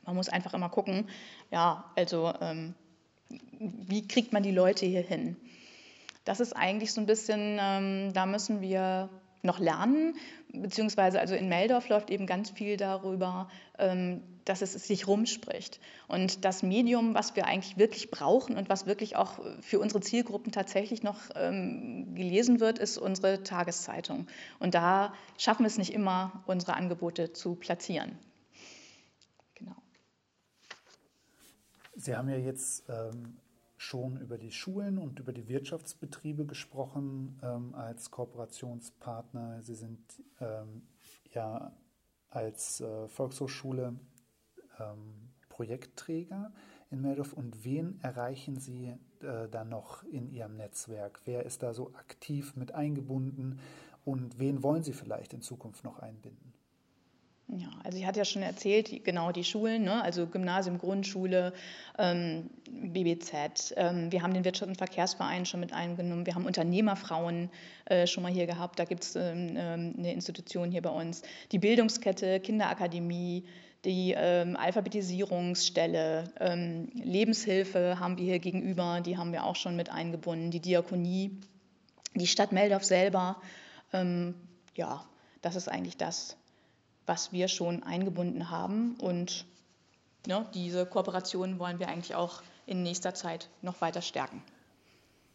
Man 0.03 0.15
muss 0.15 0.29
einfach 0.29 0.55
immer 0.55 0.69
gucken, 0.69 1.07
ja, 1.51 1.85
also 1.95 2.33
ähm, 2.41 2.73
wie 3.59 4.07
kriegt 4.07 4.33
man 4.33 4.43
die 4.43 4.51
Leute 4.51 4.85
hier 4.85 5.01
hin? 5.01 5.35
Das 6.25 6.39
ist 6.39 6.53
eigentlich 6.53 6.93
so 6.93 7.01
ein 7.01 7.07
bisschen, 7.07 7.57
ähm, 7.59 8.13
da 8.13 8.25
müssen 8.25 8.61
wir 8.61 9.09
noch 9.41 9.59
lernen, 9.59 10.15
beziehungsweise 10.51 11.19
also 11.19 11.35
in 11.35 11.47
Meldorf 11.47 11.87
läuft 11.89 12.09
eben 12.09 12.25
ganz 12.25 12.49
viel 12.49 12.75
darüber, 12.75 13.49
ähm, 13.77 14.21
dass 14.45 14.61
es 14.61 14.73
sich 14.73 15.07
rumspricht. 15.07 15.79
Und 16.07 16.43
das 16.43 16.63
Medium, 16.63 17.13
was 17.13 17.35
wir 17.35 17.45
eigentlich 17.45 17.77
wirklich 17.77 18.11
brauchen 18.11 18.57
und 18.57 18.67
was 18.67 18.85
wirklich 18.85 19.15
auch 19.15 19.39
für 19.61 19.79
unsere 19.79 20.01
Zielgruppen 20.01 20.51
tatsächlich 20.51 21.03
noch 21.03 21.17
ähm, 21.35 22.15
gelesen 22.15 22.59
wird, 22.59 22.79
ist 22.79 22.97
unsere 22.97 23.43
Tageszeitung. 23.43 24.27
Und 24.59 24.73
da 24.73 25.13
schaffen 25.37 25.63
wir 25.63 25.67
es 25.67 25.77
nicht 25.77 25.93
immer, 25.93 26.43
unsere 26.45 26.73
Angebote 26.73 27.31
zu 27.31 27.55
platzieren. 27.55 28.17
Sie 31.99 32.15
haben 32.15 32.29
ja 32.29 32.37
jetzt 32.37 32.85
ähm, 32.87 33.39
schon 33.75 34.15
über 34.21 34.37
die 34.37 34.51
Schulen 34.51 34.97
und 34.97 35.19
über 35.19 35.33
die 35.33 35.49
Wirtschaftsbetriebe 35.49 36.45
gesprochen 36.45 37.37
ähm, 37.43 37.75
als 37.75 38.09
Kooperationspartner. 38.09 39.61
Sie 39.63 39.75
sind 39.75 39.99
ähm, 40.39 40.83
ja 41.33 41.73
als 42.29 42.79
äh, 42.79 43.09
Volkshochschule 43.09 43.99
ähm, 44.79 45.29
Projektträger 45.49 46.53
in 46.89 47.01
Meldorf. 47.01 47.33
Und 47.33 47.65
wen 47.65 47.99
erreichen 48.01 48.55
Sie 48.61 48.95
äh, 49.21 49.49
da 49.49 49.65
noch 49.65 50.03
in 50.05 50.29
Ihrem 50.29 50.55
Netzwerk? 50.55 51.19
Wer 51.25 51.45
ist 51.45 51.63
da 51.63 51.73
so 51.73 51.93
aktiv 51.95 52.55
mit 52.55 52.73
eingebunden 52.73 53.59
und 54.05 54.39
wen 54.39 54.63
wollen 54.63 54.83
Sie 54.83 54.93
vielleicht 54.93 55.33
in 55.33 55.41
Zukunft 55.41 55.83
noch 55.83 55.99
einbinden? 55.99 56.53
Ja, 57.57 57.69
also 57.83 57.97
ich 57.97 58.05
hatte 58.05 58.19
ja 58.19 58.25
schon 58.25 58.43
erzählt, 58.43 59.03
genau 59.03 59.31
die 59.31 59.43
Schulen, 59.43 59.83
ne? 59.83 60.03
also 60.03 60.27
Gymnasium, 60.27 60.77
Grundschule, 60.77 61.53
ähm, 61.97 62.51
BBZ. 62.69 63.73
Ähm, 63.75 64.11
wir 64.11 64.21
haben 64.21 64.35
den 64.35 64.43
Wirtschafts- 64.43 64.67
und 64.67 64.77
Verkehrsverein 64.77 65.47
schon 65.47 65.59
mit 65.59 65.73
eingenommen. 65.73 66.27
Wir 66.27 66.35
haben 66.35 66.45
Unternehmerfrauen 66.45 67.49
äh, 67.85 68.05
schon 68.05 68.21
mal 68.21 68.31
hier 68.31 68.45
gehabt. 68.45 68.77
Da 68.77 68.85
gibt 68.85 69.03
es 69.03 69.15
ähm, 69.15 69.55
ähm, 69.57 69.95
eine 69.97 70.13
Institution 70.13 70.69
hier 70.69 70.83
bei 70.83 70.91
uns. 70.91 71.23
Die 71.51 71.57
Bildungskette, 71.57 72.39
Kinderakademie, 72.39 73.45
die 73.83 74.13
ähm, 74.15 74.55
Alphabetisierungsstelle, 74.55 76.25
ähm, 76.39 76.89
Lebenshilfe 76.93 77.99
haben 77.99 78.19
wir 78.19 78.25
hier 78.25 78.39
gegenüber. 78.39 79.01
Die 79.01 79.17
haben 79.17 79.31
wir 79.31 79.43
auch 79.43 79.55
schon 79.55 79.75
mit 79.75 79.89
eingebunden. 79.89 80.51
Die 80.51 80.59
Diakonie, 80.59 81.31
die 82.13 82.27
Stadt 82.27 82.51
Meldorf 82.51 82.83
selber. 82.83 83.37
ja, 84.75 85.03
das 85.41 85.55
ist 85.55 85.67
eigentlich 85.67 85.97
das 85.97 86.37
was 87.09 87.33
wir 87.33 87.47
schon 87.47 87.81
eingebunden 87.81 88.51
haben. 88.51 88.95
Und 89.01 89.45
ne, 90.27 90.45
diese 90.53 90.85
Kooperation 90.85 91.57
wollen 91.57 91.79
wir 91.79 91.89
eigentlich 91.89 92.13
auch 92.13 92.43
in 92.67 92.83
nächster 92.83 93.15
Zeit 93.15 93.49
noch 93.63 93.81
weiter 93.81 94.03
stärken. 94.03 94.43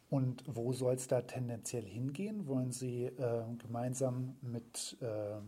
Und 0.08 0.44
wo 0.46 0.72
soll 0.72 0.94
es 0.94 1.08
da 1.08 1.22
tendenziell 1.22 1.82
hingehen? 1.82 2.46
Wollen 2.46 2.70
Sie 2.70 3.06
äh, 3.06 3.42
gemeinsam 3.58 4.36
mit, 4.40 4.96
äh, 5.00 5.40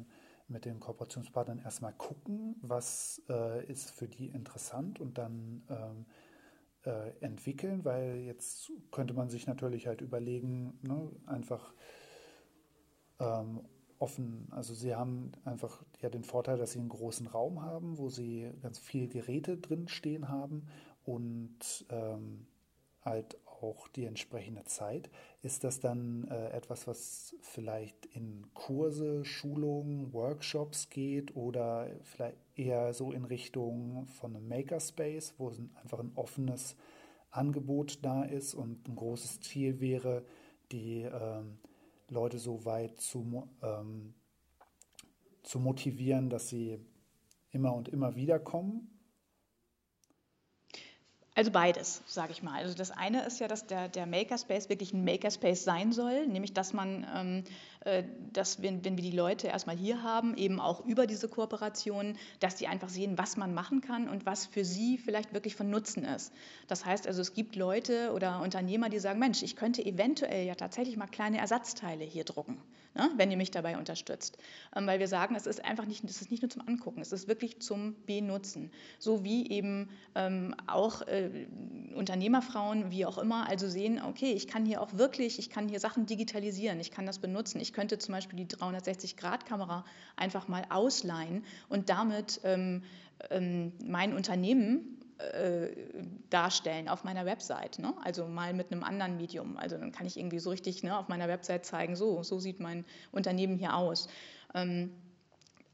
mit 0.49 0.65
den 0.65 0.81
Kooperationspartnern 0.81 1.61
erstmal 1.61 1.93
gucken, 1.93 2.57
was 2.61 3.23
äh, 3.29 3.65
ist 3.67 3.93
für 3.93 4.09
die 4.09 4.27
interessant 4.27 4.99
und 4.99 5.19
dann 5.19 5.63
ähm, 5.71 6.07
äh, 6.85 7.11
entwickeln? 7.21 7.85
Weil 7.85 8.17
jetzt 8.27 8.73
könnte 8.91 9.15
man 9.15 9.31
sich 9.31 9.47
natürlich 9.47 9.87
halt 9.87 10.01
überlegen, 10.01 10.77
ne, 10.83 11.09
einfach 11.27 11.73
ähm, 13.21 13.61
offen. 13.99 14.49
Also 14.51 14.75
sie 14.75 14.95
haben 14.95 15.33
einfach 15.45 15.83
ja 16.01 16.09
den 16.09 16.25
Vorteil, 16.25 16.59
dass 16.59 16.73
sie 16.73 16.79
einen 16.79 16.89
großen 16.89 17.27
Raum 17.27 17.63
haben, 17.63 17.99
wo 17.99 18.09
sie 18.09 18.51
ganz 18.63 18.79
viele 18.79 19.09
Geräte 19.09 19.57
drin 19.57 19.89
stehen 19.89 20.29
haben 20.29 20.69
und 21.05 21.87
ähm, 21.91 22.47
halt 23.05 23.39
auch 23.47 23.89
die 23.89 24.05
entsprechende 24.05 24.65
Zeit. 24.65 25.11
Ist 25.43 25.65
das 25.65 25.81
dann 25.81 26.29
äh, 26.29 26.51
etwas, 26.51 26.87
was 26.87 27.35
vielleicht 27.41 28.07
in 28.07 28.47
Kurse, 28.53 29.25
Schulungen, 29.25 30.13
Workshops 30.13 30.91
geht 30.91 31.35
oder 31.37 31.89
vielleicht 32.03 32.37
eher 32.55 32.93
so 32.93 33.13
in 33.13 33.25
Richtung 33.25 34.07
von 34.07 34.37
einem 34.37 34.49
Makerspace, 34.49 35.35
wo 35.39 35.51
einfach 35.83 36.01
ein 36.01 36.13
offenes 36.17 36.77
Angebot 37.31 38.01
da 38.03 38.25
ist 38.25 38.55
und 38.55 38.89
ein 38.89 38.97
großes 38.97 39.41
Ziel 39.41 39.81
wäre, 39.81 40.25
die 40.73 41.03
ähm, 41.03 41.59
Leute 42.09 42.39
so 42.39 42.65
weit 42.65 43.01
zu 43.01 43.49
ähm, 43.63 44.15
zu 45.47 45.61
motivieren, 45.61 46.29
dass 46.29 46.49
sie 46.49 46.79
immer 47.51 47.73
und 47.75 47.89
immer 47.89 48.17
wieder 48.17 48.39
kommen? 48.39 48.91
Also 51.35 51.51
beides, 51.51 52.03
sage 52.07 52.33
ich 52.33 52.43
mal. 52.43 52.63
Also 52.63 52.75
das 52.75 52.91
eine 52.91 53.25
ist 53.27 53.41
ja, 53.41 53.47
dass 53.47 53.67
der, 53.67 53.89
der 53.89 54.07
Makerspace 54.07 54.71
wirklich 54.71 54.95
ein 54.95 55.05
Makerspace 55.05 55.65
sein 55.65 55.93
soll, 55.93 56.27
nämlich 56.27 56.55
dass 56.55 56.73
man, 56.73 57.07
ähm, 57.15 57.45
äh, 57.45 57.76
dass 58.33 58.63
wenn, 58.63 58.85
wenn 58.85 58.97
wir 58.97 59.05
die 59.05 59.17
Leute 59.17 59.47
erstmal 59.47 59.77
hier 59.77 60.03
haben, 60.03 60.37
eben 60.37 60.61
auch 60.61 60.85
über 60.85 61.07
diese 61.07 61.29
Kooperation, 61.29 62.17
dass 62.41 62.57
die 62.57 62.67
einfach 62.67 62.89
sehen, 62.89 63.17
was 63.17 63.37
man 63.37 63.55
machen 63.55 63.81
kann 63.81 64.09
und 64.09 64.27
was 64.27 64.47
für 64.47 64.65
sie 64.65 64.99
vielleicht 64.99 65.33
wirklich 65.33 65.55
von 65.55 65.71
Nutzen 65.71 66.05
ist. 66.05 66.33
Das 66.67 66.85
heißt 66.85 67.07
also, 67.07 67.21
es 67.21 67.33
gibt 67.33 67.55
Leute 67.55 68.13
oder 68.13 68.41
Unternehmer, 68.43 68.89
die 68.89 68.99
sagen, 68.99 69.21
Mensch, 69.21 69.43
ich 69.43 69.57
könnte 69.57 69.85
eventuell 69.85 70.47
ja 70.47 70.55
tatsächlich 70.55 70.97
mal 70.97 71.07
kleine 71.07 71.39
Ersatzteile 71.39 72.05
hier 72.05 72.25
drucken, 72.25 72.61
ne, 72.95 73.11
wenn 73.17 73.31
ihr 73.31 73.37
mich 73.37 73.53
dabei 73.53 73.79
unterstützt. 73.79 74.37
Ähm, 74.75 74.87
weil 74.87 74.99
wir 74.99 75.09
sagen, 75.09 75.37
es 75.37 75.47
ist 75.47 75.65
einfach 75.65 75.87
nicht, 75.87 76.03
es 76.05 76.21
ist 76.21 76.31
nicht 76.31 76.43
nur 76.43 76.51
zum 76.51 76.67
Angucken, 76.67 77.01
es 77.01 77.13
ist 77.13 77.29
wirklich 77.29 77.61
zum 77.61 77.95
Benutzen. 78.07 78.71
So 78.99 79.23
wie 79.23 79.49
eben 79.49 79.91
ähm, 80.15 80.55
auch 80.67 81.03
äh, 81.03 81.47
Unternehmerfrauen, 81.95 82.91
wie 82.91 83.07
auch 83.07 83.19
immer, 83.19 83.49
also 83.49 83.69
sehen, 83.69 84.03
okay, 84.05 84.33
ich 84.33 84.49
kann 84.49 84.67
hier 84.67 84.83
auch 84.83 84.95
wirklich, 84.95 85.39
ich 85.39 85.51
kann 85.51 85.69
hier 85.69 85.79
Sachen 85.79 86.07
digitalisieren, 86.07 86.81
ich 86.81 86.91
kann 86.91 87.07
das 87.07 87.21
benutzen. 87.21 87.61
Ich 87.61 87.76
könnte 87.77 87.99
zum 87.99 88.15
Beispiel 88.15 88.43
die 88.43 88.47
360-Grad-Kamera 88.47 89.85
einfach 90.17 90.49
mal 90.49 90.65
ausleihen 90.71 91.45
und 91.69 91.91
damit 91.91 92.41
ähm, 92.43 92.83
ähm, 93.29 93.73
mein 93.85 94.15
Unternehmen 94.15 94.99
äh, 95.19 95.69
darstellen 96.31 96.89
auf 96.89 97.05
meiner 97.05 97.27
Website. 97.27 97.79
Ne? 97.79 97.93
Also 98.03 98.27
mal 98.27 98.55
mit 98.55 98.73
einem 98.73 98.83
anderen 98.83 99.19
Medium. 99.19 99.59
Also 99.59 99.77
dann 99.77 99.93
kann 99.93 100.07
ich 100.07 100.17
irgendwie 100.17 100.39
so 100.39 100.49
richtig 100.49 100.83
ne, 100.85 100.99
auf 100.99 101.09
meiner 101.09 101.29
Website 101.29 101.67
zeigen, 101.67 101.97
so, 101.97 102.23
so 102.23 102.39
sieht 102.39 102.61
mein 102.61 102.87
Unternehmen 103.13 103.59
hier 103.59 103.77
aus. 103.77 104.09
Ähm, 104.55 104.91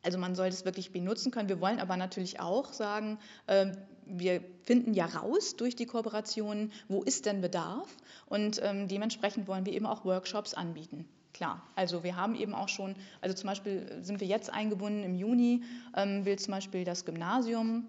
also 0.02 0.18
man 0.18 0.34
soll 0.34 0.50
das 0.50 0.64
wirklich 0.64 0.90
benutzen 0.90 1.30
können. 1.30 1.48
Wir 1.48 1.60
wollen 1.60 1.78
aber 1.78 1.96
natürlich 1.96 2.40
auch 2.40 2.72
sagen, 2.72 3.20
äh, 3.46 3.66
wir 4.06 4.42
finden 4.64 4.92
ja 4.92 5.06
raus 5.06 5.54
durch 5.54 5.76
die 5.76 5.86
Kooperation, 5.86 6.72
wo 6.88 7.04
ist 7.04 7.26
denn 7.26 7.40
Bedarf 7.40 7.88
und 8.26 8.60
ähm, 8.60 8.88
dementsprechend 8.88 9.46
wollen 9.46 9.64
wir 9.66 9.72
eben 9.72 9.86
auch 9.86 10.04
Workshops 10.04 10.54
anbieten. 10.54 11.08
Klar, 11.42 11.61
also 11.74 12.05
wir 12.05 12.14
haben 12.14 12.37
eben 12.37 12.55
auch 12.55 12.68
schon, 12.68 12.94
also 13.20 13.35
zum 13.35 13.48
Beispiel 13.48 13.98
sind 14.00 14.20
wir 14.20 14.28
jetzt 14.28 14.48
eingebunden 14.48 15.02
im 15.02 15.16
Juni, 15.16 15.64
ähm, 15.96 16.24
will 16.24 16.38
zum 16.38 16.52
Beispiel 16.52 16.85
das 16.85 17.05
Gymnasium 17.05 17.88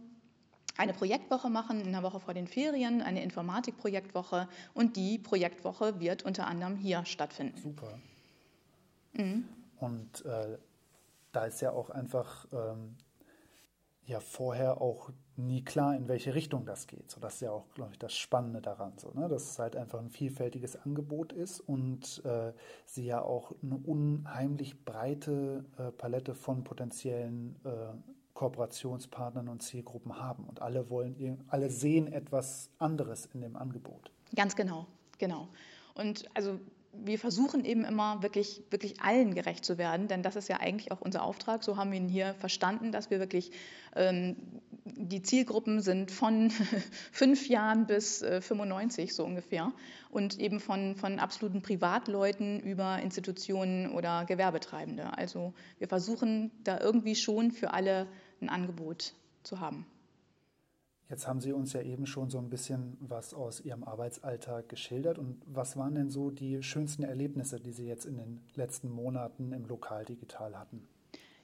eine 0.76 0.92
Projektwoche 0.92 1.52
machen, 1.52 1.80
in 1.80 1.92
der 1.92 2.02
Woche 2.02 2.20
vor 2.20 2.34
den 2.34 2.48
Ferien, 2.48 3.04
eine 3.04 3.22
Informatikprojektwoche 3.22 4.50
und 4.74 4.96
die 4.96 5.20
Projektwoche 5.20 6.00
wird 6.00 6.24
unter 6.24 6.48
anderem 6.48 6.78
hier 6.78 7.06
stattfinden. 7.06 7.62
Super. 7.62 8.00
Mhm. 9.14 9.48
Und 9.80 10.26
äh, 10.26 10.58
da 11.32 11.46
ist 11.46 11.62
ja 11.62 11.74
auch 11.74 11.92
einfach 11.92 12.48
ähm, 12.52 12.96
ja 14.08 14.20
vorher 14.20 14.82
auch 14.82 15.12
nie 15.36 15.64
klar, 15.64 15.96
in 15.96 16.08
welche 16.08 16.36
Richtung 16.36 16.66
das 16.66 16.88
geht. 16.88 17.10
So, 17.10 17.20
das 17.20 17.36
ist 17.36 17.42
ja 17.42 17.52
auch, 17.52 17.66
glaube 17.74 17.92
ich, 17.94 18.00
das 18.00 18.14
Spannende 18.14 18.62
daran, 18.62 18.94
so, 18.98 19.12
ne? 19.14 19.28
dass 19.28 19.52
es 19.52 19.60
halt 19.60 19.76
einfach 19.76 20.00
ein 20.00 20.10
vielfältiges 20.10 20.76
Angebot 20.76 21.34
ist 21.34 21.60
und 21.60 22.24
äh, 22.26 22.54
sie 22.86 23.06
ja 23.06 23.22
auch 23.22 23.54
eine 23.64 23.78
unheimlich 23.78 24.84
breite 24.86 25.66
äh, 25.78 25.92
Palette 25.92 26.36
von 26.36 26.64
potenziellen 26.64 27.56
äh, 27.64 27.70
Kooperationspartnern 28.34 29.48
und 29.48 29.62
Zielgruppen 29.62 30.18
haben. 30.18 30.46
Und 30.46 30.62
alle 30.62 30.90
wollen, 30.90 31.44
alle 31.48 31.70
sehen 31.70 32.12
etwas 32.12 32.70
anderes 32.80 33.28
in 33.28 33.42
dem 33.42 33.56
Angebot. 33.56 34.12
Ganz 34.36 34.56
genau, 34.56 34.88
genau. 35.20 35.48
Und 35.94 36.26
also 36.34 36.60
wir 36.94 37.18
versuchen 37.18 37.66
eben 37.66 37.84
immer 37.84 38.22
wirklich, 38.22 38.64
wirklich 38.70 39.02
allen 39.02 39.34
gerecht 39.34 39.66
zu 39.66 39.78
werden, 39.78 40.08
denn 40.08 40.24
das 40.24 40.36
ist 40.36 40.48
ja 40.48 40.60
eigentlich 40.60 40.92
auch 40.92 41.02
unser 41.02 41.24
Auftrag. 41.24 41.64
So 41.64 41.78
haben 41.78 41.92
wir 41.92 41.98
ihn 41.98 42.08
hier 42.08 42.34
verstanden, 42.36 42.92
dass 42.92 43.10
wir 43.10 43.20
wirklich 43.20 43.52
ähm, 43.96 44.36
die 44.86 45.22
Zielgruppen 45.22 45.82
sind 45.82 46.12
von 46.12 46.52
fünf 47.12 47.48
Jahren 47.48 47.88
bis 47.88 48.22
äh, 48.22 48.42
95 48.42 49.14
so 49.14 49.26
ungefähr 49.26 49.72
und 50.10 50.40
eben 50.40 50.60
von, 50.60 50.96
von 50.96 51.20
absoluten 51.20 51.62
Privatleuten 51.62 52.60
über 52.60 53.00
Institutionen 53.00 53.92
oder 53.92 54.26
Gewerbetreibende. 54.26 55.18
Also 55.18 55.54
wir 55.80 55.88
versuchen 55.88 56.52
da 56.64 56.80
irgendwie 56.80 57.16
schon 57.16 57.52
für 57.52 57.74
alle 57.74 58.08
ein 58.42 58.50
Angebot 58.50 59.14
zu 59.44 59.60
haben. 59.60 59.86
Jetzt 61.14 61.28
haben 61.28 61.42
Sie 61.42 61.54
uns 61.54 61.74
ja 61.74 61.82
eben 61.84 62.08
schon 62.08 62.32
so 62.32 62.40
ein 62.40 62.50
bisschen 62.50 62.98
was 63.00 63.36
aus 63.36 63.62
Ihrem 63.62 63.84
Arbeitsalltag 63.84 64.68
geschildert. 64.68 65.20
Und 65.20 65.44
was 65.46 65.78
waren 65.78 65.94
denn 65.94 66.10
so 66.10 66.32
die 66.32 66.64
schönsten 66.64 67.04
Erlebnisse, 67.04 67.60
die 67.60 67.72
Sie 67.72 67.86
jetzt 67.86 68.06
in 68.06 68.18
den 68.18 68.42
letzten 68.56 68.90
Monaten 68.90 69.52
im 69.52 69.68
Lokaldigital 69.68 70.58
hatten? 70.58 70.88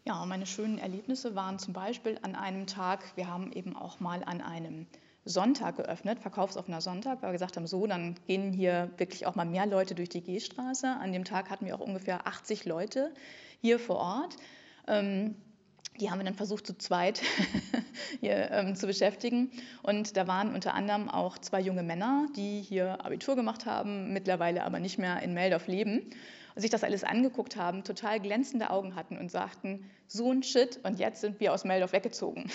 Ja, 0.06 0.26
meine 0.26 0.48
schönen 0.48 0.80
Erlebnisse 0.80 1.36
waren 1.36 1.60
zum 1.60 1.76
Beispiel 1.76 2.18
an 2.24 2.34
einem 2.34 2.66
Tag, 2.66 3.16
wir 3.16 3.28
haben 3.28 3.52
eben 3.52 3.76
auch 3.76 4.00
mal 4.00 4.24
an 4.24 4.42
einem 4.42 4.88
Sonntag 5.24 5.76
geöffnet, 5.78 6.18
verkaufsoffener 6.18 6.82
Sonntag, 6.82 7.22
weil 7.22 7.30
wir 7.30 7.34
gesagt 7.34 7.56
haben, 7.56 7.68
so, 7.68 7.86
dann 7.86 8.16
gehen 8.26 8.52
hier 8.52 8.90
wirklich 8.98 9.28
auch 9.28 9.36
mal 9.36 9.46
mehr 9.46 9.68
Leute 9.68 9.94
durch 9.94 10.10
die 10.10 10.24
Gehstraße. 10.24 10.88
An 10.88 11.14
dem 11.14 11.26
Tag 11.26 11.52
hatten 11.52 11.68
wir 11.68 11.76
auch 11.76 11.80
ungefähr 11.80 12.26
80 12.26 12.66
Leute 12.66 13.14
hier 13.62 13.78
vor 13.78 13.98
Ort. 13.98 14.36
Ähm, 14.88 15.36
die 16.00 16.10
haben 16.10 16.20
wir 16.20 16.26
dann 16.26 16.36
versucht, 16.36 16.66
zu 16.66 16.78
zweit 16.78 17.22
hier 18.20 18.52
ähm, 18.52 18.76
zu 18.76 18.88
beschäftigen. 18.88 19.52
Und 19.84 20.18
da 20.18 20.28
waren 20.28 20.54
unter 20.54 20.74
anderem 20.74 21.10
auch 21.10 21.38
zwei 21.38 21.62
junge 21.62 21.84
Männer, 21.84 22.28
die 22.36 22.62
hier 22.62 23.06
Abitur 23.06 23.36
gemacht 23.36 23.66
haben, 23.66 24.14
mittlerweile 24.14 24.64
aber 24.64 24.80
nicht 24.80 24.98
mehr 24.98 25.22
in 25.22 25.34
Meldorf 25.34 25.68
leben 25.68 26.12
und 26.56 26.62
sich 26.62 26.72
das 26.72 26.84
alles 26.84 27.04
angeguckt 27.04 27.56
haben, 27.56 27.84
total 27.84 28.20
glänzende 28.20 28.70
Augen 28.70 28.96
hatten 28.96 29.18
und 29.18 29.32
sagten, 29.32 29.90
so 30.08 30.32
ein 30.32 30.44
Shit, 30.44 30.80
und 30.84 31.00
jetzt 31.00 31.22
sind 31.22 31.40
wir 31.40 31.54
aus 31.54 31.64
Meldorf 31.64 31.94
weggezogen. 31.94 32.50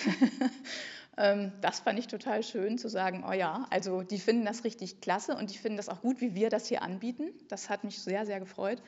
ähm, 1.17 1.51
das 1.61 1.79
fand 1.79 1.99
ich 1.99 2.07
total 2.07 2.43
schön 2.43 2.77
zu 2.77 2.89
sagen, 2.89 3.23
oh 3.27 3.33
ja, 3.33 3.65
also 3.69 4.03
die 4.03 4.19
finden 4.19 4.45
das 4.45 4.63
richtig 4.63 5.01
klasse 5.01 5.35
und 5.35 5.51
die 5.51 5.57
finden 5.57 5.77
das 5.77 5.89
auch 5.89 6.01
gut, 6.01 6.21
wie 6.21 6.35
wir 6.35 6.49
das 6.49 6.67
hier 6.67 6.81
anbieten. 6.81 7.29
Das 7.47 7.69
hat 7.69 7.83
mich 7.83 7.99
sehr, 7.99 8.25
sehr 8.25 8.39
gefreut. 8.39 8.81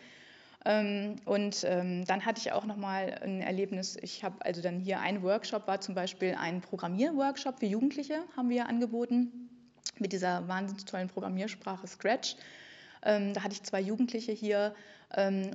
Ähm, 0.68 1.16
und 1.24 1.64
ähm, 1.64 2.04
dann 2.06 2.26
hatte 2.26 2.42
ich 2.42 2.52
auch 2.52 2.66
noch 2.66 2.76
mal 2.76 3.18
ein 3.24 3.40
Erlebnis. 3.40 3.98
Ich 4.02 4.26
habe 4.26 4.44
also 4.46 4.62
dann 4.62 4.80
hier 4.80 5.00
ein 5.00 5.24
Workshop 5.24 5.66
war 5.66 5.80
zum 5.80 5.96
Beispiel 5.96 6.36
ein 6.38 6.60
Programmierworkshop 6.60 7.60
für 7.60 7.66
Jugendliche 7.66 8.20
haben 8.36 8.50
wir 8.50 8.68
angeboten 8.68 9.50
mit 9.98 10.12
dieser 10.12 10.46
wahnsinnig 10.50 10.84
tollen 10.84 11.08
Programmiersprache 11.08 11.88
Scratch. 11.88 12.36
Ähm, 13.02 13.34
da 13.34 13.44
hatte 13.44 13.54
ich 13.54 13.64
zwei 13.64 13.80
Jugendliche 13.80 14.34
hier 14.34 14.76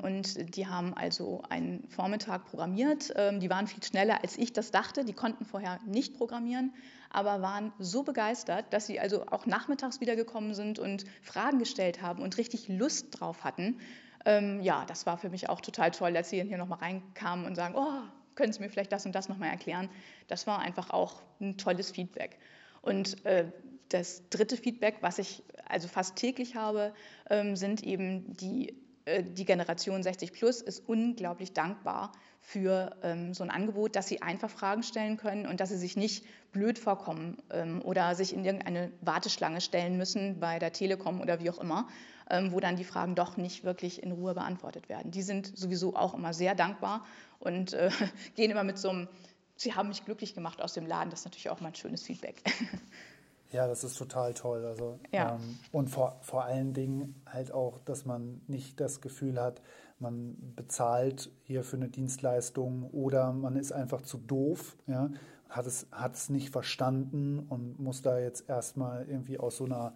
und 0.02 0.56
die 0.56 0.66
haben 0.66 0.94
also 0.94 1.42
einen 1.50 1.86
Vormittag 1.90 2.46
programmiert. 2.46 3.10
die 3.10 3.50
waren 3.50 3.66
viel 3.66 3.82
schneller, 3.82 4.22
als 4.22 4.38
ich 4.38 4.54
das 4.54 4.70
dachte. 4.70 5.04
Die 5.04 5.12
konnten 5.12 5.44
vorher 5.44 5.78
nicht 5.84 6.16
programmieren, 6.16 6.72
aber 7.10 7.42
waren 7.42 7.70
so 7.78 8.02
begeistert, 8.02 8.64
dass 8.72 8.86
sie 8.86 8.98
also 8.98 9.26
auch 9.26 9.44
nachmittags 9.44 10.00
wiedergekommen 10.00 10.54
sind 10.54 10.78
und 10.78 11.04
Fragen 11.20 11.58
gestellt 11.58 12.00
haben 12.00 12.22
und 12.22 12.38
richtig 12.38 12.68
Lust 12.68 13.20
drauf 13.20 13.44
hatten. 13.44 13.78
Ähm, 14.24 14.60
ja, 14.60 14.84
das 14.86 15.06
war 15.06 15.18
für 15.18 15.30
mich 15.30 15.48
auch 15.48 15.60
total 15.60 15.90
toll, 15.90 16.16
als 16.16 16.30
sie 16.30 16.42
hier 16.42 16.58
nochmal 16.58 16.78
reinkamen 16.78 17.46
und 17.46 17.54
sagen, 17.54 17.74
oh, 17.76 18.02
können 18.34 18.52
Sie 18.52 18.60
mir 18.60 18.70
vielleicht 18.70 18.92
das 18.92 19.04
und 19.06 19.14
das 19.14 19.28
nochmal 19.28 19.50
erklären? 19.50 19.90
Das 20.28 20.46
war 20.46 20.58
einfach 20.58 20.90
auch 20.90 21.22
ein 21.40 21.58
tolles 21.58 21.90
Feedback. 21.90 22.38
Und 22.80 23.24
äh, 23.26 23.50
das 23.88 24.28
dritte 24.30 24.56
Feedback, 24.56 24.96
was 25.00 25.18
ich 25.18 25.42
also 25.68 25.88
fast 25.88 26.16
täglich 26.16 26.56
habe, 26.56 26.94
ähm, 27.30 27.56
sind 27.56 27.82
eben 27.82 28.36
die, 28.36 28.74
die 29.06 29.44
Generation 29.44 30.02
60 30.02 30.32
Plus 30.32 30.60
ist 30.60 30.88
unglaublich 30.88 31.52
dankbar 31.52 32.12
für 32.40 32.96
ähm, 33.02 33.34
so 33.34 33.44
ein 33.44 33.50
Angebot, 33.50 33.96
dass 33.96 34.08
sie 34.08 34.20
einfach 34.20 34.50
Fragen 34.50 34.82
stellen 34.82 35.16
können 35.16 35.46
und 35.46 35.60
dass 35.60 35.70
sie 35.70 35.78
sich 35.78 35.96
nicht 35.96 36.24
blöd 36.50 36.78
vorkommen 36.78 37.38
ähm, 37.50 37.80
oder 37.82 38.14
sich 38.14 38.34
in 38.34 38.44
irgendeine 38.44 38.92
Warteschlange 39.00 39.60
stellen 39.60 39.96
müssen 39.96 40.40
bei 40.40 40.58
der 40.58 40.72
Telekom 40.72 41.20
oder 41.20 41.40
wie 41.40 41.50
auch 41.50 41.58
immer, 41.58 41.88
ähm, 42.28 42.52
wo 42.52 42.60
dann 42.60 42.76
die 42.76 42.84
Fragen 42.84 43.14
doch 43.14 43.36
nicht 43.36 43.64
wirklich 43.64 44.02
in 44.02 44.12
Ruhe 44.12 44.34
beantwortet 44.34 44.88
werden. 44.88 45.12
Die 45.12 45.22
sind 45.22 45.56
sowieso 45.56 45.94
auch 45.94 46.14
immer 46.14 46.34
sehr 46.34 46.54
dankbar 46.54 47.06
und 47.38 47.72
äh, 47.72 47.90
gehen 48.34 48.50
immer 48.50 48.64
mit 48.64 48.78
so 48.78 48.90
einem, 48.90 49.08
Sie 49.54 49.74
haben 49.74 49.88
mich 49.88 50.04
glücklich 50.04 50.34
gemacht 50.34 50.60
aus 50.60 50.74
dem 50.74 50.86
Laden. 50.86 51.10
Das 51.10 51.20
ist 51.20 51.26
natürlich 51.26 51.50
auch 51.50 51.60
mal 51.60 51.68
ein 51.68 51.74
schönes 51.76 52.02
Feedback. 52.02 52.42
Ja, 53.52 53.66
das 53.66 53.84
ist 53.84 53.96
total 53.96 54.34
toll. 54.34 54.64
Also, 54.64 54.98
ja. 55.12 55.34
ähm, 55.34 55.58
und 55.70 55.90
vor, 55.90 56.18
vor 56.22 56.44
allen 56.44 56.72
Dingen 56.72 57.22
halt 57.26 57.52
auch, 57.52 57.78
dass 57.84 58.04
man 58.06 58.40
nicht 58.46 58.80
das 58.80 59.00
Gefühl 59.00 59.40
hat, 59.40 59.60
man 59.98 60.36
bezahlt 60.56 61.30
hier 61.42 61.62
für 61.62 61.76
eine 61.76 61.88
Dienstleistung 61.88 62.90
oder 62.90 63.32
man 63.32 63.56
ist 63.56 63.72
einfach 63.72 64.02
zu 64.02 64.18
doof, 64.18 64.76
ja, 64.86 65.10
hat 65.48 65.66
es, 65.66 65.86
hat 65.92 66.16
es 66.16 66.28
nicht 66.28 66.50
verstanden 66.50 67.40
und 67.40 67.78
muss 67.78 68.02
da 68.02 68.18
jetzt 68.18 68.48
erstmal 68.48 69.06
irgendwie 69.06 69.38
aus 69.38 69.58
so 69.58 69.66
einer 69.66 69.94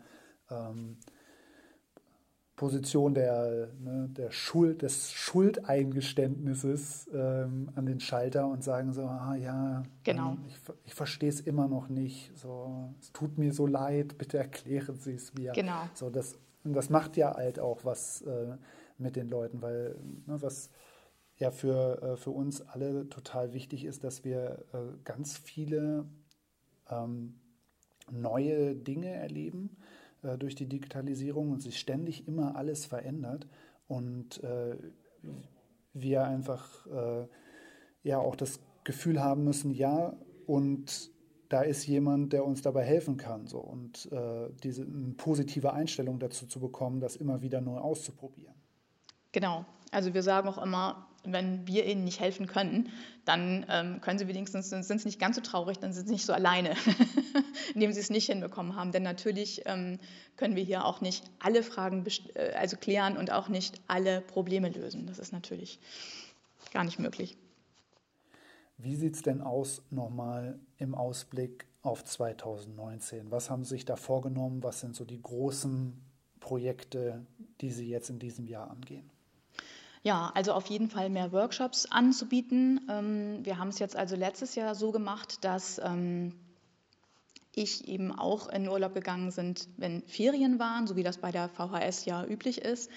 ähm, 0.51 0.99
Position 2.57 3.15
der, 3.15 3.69
ne, 3.79 4.09
der 4.09 4.31
Schuld, 4.31 4.81
des 4.81 5.13
Schuldeingeständnisses 5.13 7.09
ähm, 7.13 7.71
an 7.77 7.85
den 7.85 8.01
Schalter 8.01 8.49
und 8.49 8.65
sagen 8.65 8.95
so, 8.95 9.03
ah 9.03 9.37
ja, 9.37 9.83
genau. 10.03 10.33
Ähm, 10.33 10.45
ich, 10.47 10.59
ich 10.87 10.95
verstehe 10.95 11.29
es 11.29 11.41
immer 11.41 11.69
noch 11.69 11.89
nicht, 11.89 12.37
so, 12.37 12.95
es 12.99 13.13
tut 13.13 13.37
mir 13.37 13.53
so 13.53 13.67
leid, 13.67 14.17
bitte 14.17 14.39
erklären 14.39 14.99
Sie 14.99 15.13
es 15.13 15.35
mir. 15.35 15.53
Genau. 15.53 15.83
So, 15.93 16.09
das, 16.09 16.39
und 16.65 16.73
das 16.73 16.89
macht 16.89 17.19
ja 17.19 17.35
halt 17.35 17.61
auch 17.61 17.85
was 17.85 18.23
äh, 18.23 18.57
mit 18.97 19.17
den 19.17 19.29
Leuten, 19.29 19.61
weil 19.61 19.97
ne, 20.27 20.41
was 20.41 20.71
ja 21.37 21.51
für, 21.51 22.03
äh, 22.03 22.17
für 22.17 22.31
uns 22.31 22.63
alle 22.63 23.07
total 23.11 23.53
wichtig 23.53 23.85
ist, 23.85 24.03
dass 24.03 24.25
wir 24.25 24.65
äh, 24.73 24.79
ganz 25.05 25.37
viele 25.37 26.07
ähm, 26.91 27.35
neue 28.11 28.75
Dinge 28.75 29.11
erleben 29.11 29.77
äh, 30.27 30.39
durch 30.39 30.55
die 30.55 30.69
Digitalisierung 30.69 31.51
und 31.51 31.63
sich 31.63 31.79
ständig 31.79 32.27
immer 32.27 32.57
alles 32.57 32.85
verändert 32.85 33.47
und 33.89 34.43
äh, 34.43 34.77
wir 35.93 36.25
einfach 36.25 36.87
äh, 36.87 37.27
ja 38.03 38.19
auch 38.19 38.37
das 38.37 38.61
Gefühl 38.85 39.23
haben 39.23 39.45
müssen, 39.45 39.71
ja, 39.73 40.17
und 40.47 41.11
da 41.49 41.63
ist 41.63 41.87
jemand, 41.87 42.33
der 42.33 42.45
uns 42.45 42.63
dabei 42.63 42.85
helfen 42.85 43.17
kann. 43.17 43.47
So. 43.47 43.59
Und 43.59 44.11
äh, 44.13 44.49
diese 44.63 44.83
eine 44.83 45.15
positive 45.17 45.73
Einstellung 45.73 46.19
dazu 46.19 46.47
zu 46.47 46.61
bekommen, 46.61 47.01
das 47.01 47.17
immer 47.17 47.43
wieder 47.43 47.61
neu 47.61 47.79
auszuprobieren. 47.79 48.55
Genau. 49.33 49.65
Also 49.93 50.15
wir 50.15 50.23
sagen 50.23 50.49
auch 50.49 50.59
immer, 50.59 51.06
wenn 51.33 51.67
wir 51.67 51.87
ihnen 51.87 52.05
nicht 52.05 52.21
helfen 52.21 52.47
können, 52.47 52.91
dann 53.25 53.67
ähm, 53.69 54.01
können 54.01 54.19
sie 54.19 54.29
wenigstens, 54.29 54.71
sind 54.71 54.85
sie 54.85 55.09
nicht 55.09 55.19
ganz 55.19 55.37
so 55.37 55.43
traurig, 55.43 55.79
dann 55.79 55.93
sind 55.93 56.07
sie 56.07 56.13
nicht 56.13 56.27
so 56.27 56.33
alleine, 56.33 56.75
indem 57.75 57.93
sie 57.93 58.01
es 58.01 58.11
nicht 58.11 58.27
hinbekommen 58.27 58.77
haben. 58.77 58.93
Denn 58.93 59.03
natürlich 59.03 59.63
ähm, 59.67 59.99
können 60.37 60.57
wir 60.57 60.63
hier 60.63 60.85
auch 60.85 61.01
nicht 61.01 61.25
alle 61.39 61.63
Fragen 61.63 62.05
äh, 62.35 62.53
also 62.53 62.77
klären 62.77 63.17
und 63.17 63.33
auch 63.33 63.49
nicht 63.49 63.81
alle 63.89 64.21
Probleme 64.21 64.69
lösen. 64.69 65.07
Das 65.07 65.19
ist 65.19 65.33
natürlich 65.33 65.79
gar 66.73 66.85
nicht 66.85 66.99
möglich. 66.99 67.37
Wie 68.79 68.95
sieht 68.95 69.15
es 69.15 69.23
denn 69.23 69.41
aus 69.41 69.83
nochmal 69.91 70.59
im 70.79 70.95
Ausblick 70.95 71.67
auf 71.83 72.05
2019? 72.05 73.31
Was 73.31 73.49
haben 73.49 73.65
Sie 73.65 73.71
sich 73.71 73.85
da 73.85 73.97
vorgenommen? 73.97 74.63
Was 74.63 74.81
sind 74.81 74.95
so 74.95 75.05
die 75.05 75.21
großen 75.21 75.95
Projekte, 76.41 77.25
die 77.61 77.71
Sie 77.71 77.89
jetzt 77.89 78.11
in 78.11 78.19
diesem 78.19 78.47
Jahr 78.47 78.71
angehen? 78.71 79.11
Ja, 80.07 80.31
also 80.35 80.53
auf 80.53 80.67
jeden 80.69 80.89
Fall 80.89 81.11
mehr 81.11 81.33
Workshops 81.33 81.87
anzubieten. 81.91 82.81
Ähm, 82.89 83.45
wir 83.45 83.59
haben 83.59 83.71
es 83.71 83.81
jetzt 83.81 83.97
also 83.97 84.15
letztes 84.15 84.55
Jahr 84.55 84.77
so 84.77 84.93
gemacht, 84.93 85.45
dass 85.45 85.81
ähm, 85.83 86.33
ich 87.57 87.89
eben 87.89 88.17
auch 88.17 88.47
in 88.49 88.69
Urlaub 88.69 88.95
gegangen 88.95 89.33
sind, 89.33 89.67
wenn 89.79 90.03
Ferien 90.03 90.61
waren, 90.61 90.87
so 90.87 90.95
wie 90.95 91.03
das 91.03 91.19
bei 91.19 91.33
der 91.33 91.49
VHS 91.49 92.05
ja 92.05 92.25
üblich 92.25 92.63
ist. 92.63 92.89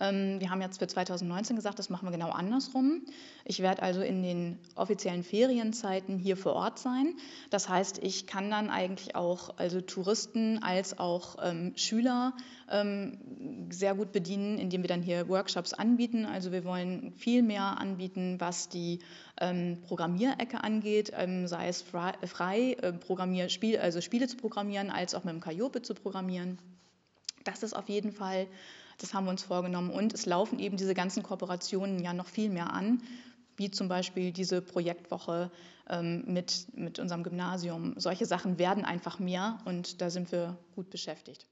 Ähm, 0.00 0.40
wir 0.40 0.50
haben 0.50 0.60
jetzt 0.60 0.78
für 0.78 0.86
2019 0.86 1.56
gesagt, 1.56 1.78
das 1.78 1.90
machen 1.90 2.06
wir 2.06 2.12
genau 2.12 2.30
andersrum. 2.30 3.02
Ich 3.44 3.60
werde 3.60 3.82
also 3.82 4.02
in 4.02 4.22
den 4.22 4.58
offiziellen 4.74 5.22
Ferienzeiten 5.22 6.18
hier 6.18 6.36
vor 6.36 6.54
Ort 6.54 6.78
sein. 6.78 7.14
Das 7.50 7.68
heißt, 7.68 7.98
ich 8.02 8.26
kann 8.26 8.50
dann 8.50 8.68
eigentlich 8.70 9.14
auch 9.14 9.56
also 9.56 9.80
Touristen 9.80 10.62
als 10.62 10.98
auch 10.98 11.36
ähm, 11.42 11.72
Schüler 11.76 12.34
ähm, 12.70 13.68
sehr 13.70 13.94
gut 13.94 14.12
bedienen, 14.12 14.58
indem 14.58 14.82
wir 14.82 14.88
dann 14.88 15.02
hier 15.02 15.28
Workshops 15.28 15.72
anbieten. 15.72 16.26
Also 16.26 16.52
wir 16.52 16.64
wollen 16.64 17.12
viel 17.16 17.42
mehr 17.42 17.78
anbieten, 17.78 18.36
was 18.38 18.68
die 18.68 18.98
ähm, 19.40 19.78
Programmierecke 19.86 20.62
angeht, 20.62 21.12
ähm, 21.14 21.46
sei 21.46 21.68
es 21.68 21.82
frei, 21.82 22.12
frei 22.26 22.72
äh, 22.82 22.92
Programmierspiel, 22.92 23.78
also 23.78 24.00
Spiele 24.00 24.28
zu 24.28 24.36
programmieren, 24.36 24.90
als 24.90 25.14
auch 25.14 25.24
mit 25.24 25.34
dem 25.34 25.40
Calliope 25.40 25.82
zu 25.82 25.94
programmieren. 25.94 26.58
Das 27.44 27.62
ist 27.62 27.74
auf 27.74 27.88
jeden 27.88 28.12
Fall 28.12 28.48
das 28.98 29.14
haben 29.14 29.24
wir 29.24 29.30
uns 29.30 29.42
vorgenommen. 29.42 29.90
Und 29.90 30.14
es 30.14 30.26
laufen 30.26 30.58
eben 30.58 30.76
diese 30.76 30.94
ganzen 30.94 31.22
Kooperationen 31.22 32.02
ja 32.02 32.12
noch 32.12 32.26
viel 32.26 32.50
mehr 32.50 32.72
an, 32.72 33.02
wie 33.56 33.70
zum 33.70 33.88
Beispiel 33.88 34.32
diese 34.32 34.60
Projektwoche 34.60 35.50
ähm, 35.88 36.24
mit, 36.26 36.66
mit 36.74 36.98
unserem 36.98 37.22
Gymnasium. 37.22 37.94
Solche 37.96 38.26
Sachen 38.26 38.58
werden 38.58 38.84
einfach 38.84 39.18
mehr 39.18 39.58
und 39.64 40.00
da 40.00 40.10
sind 40.10 40.32
wir 40.32 40.56
gut 40.74 40.90
beschäftigt. 40.90 41.46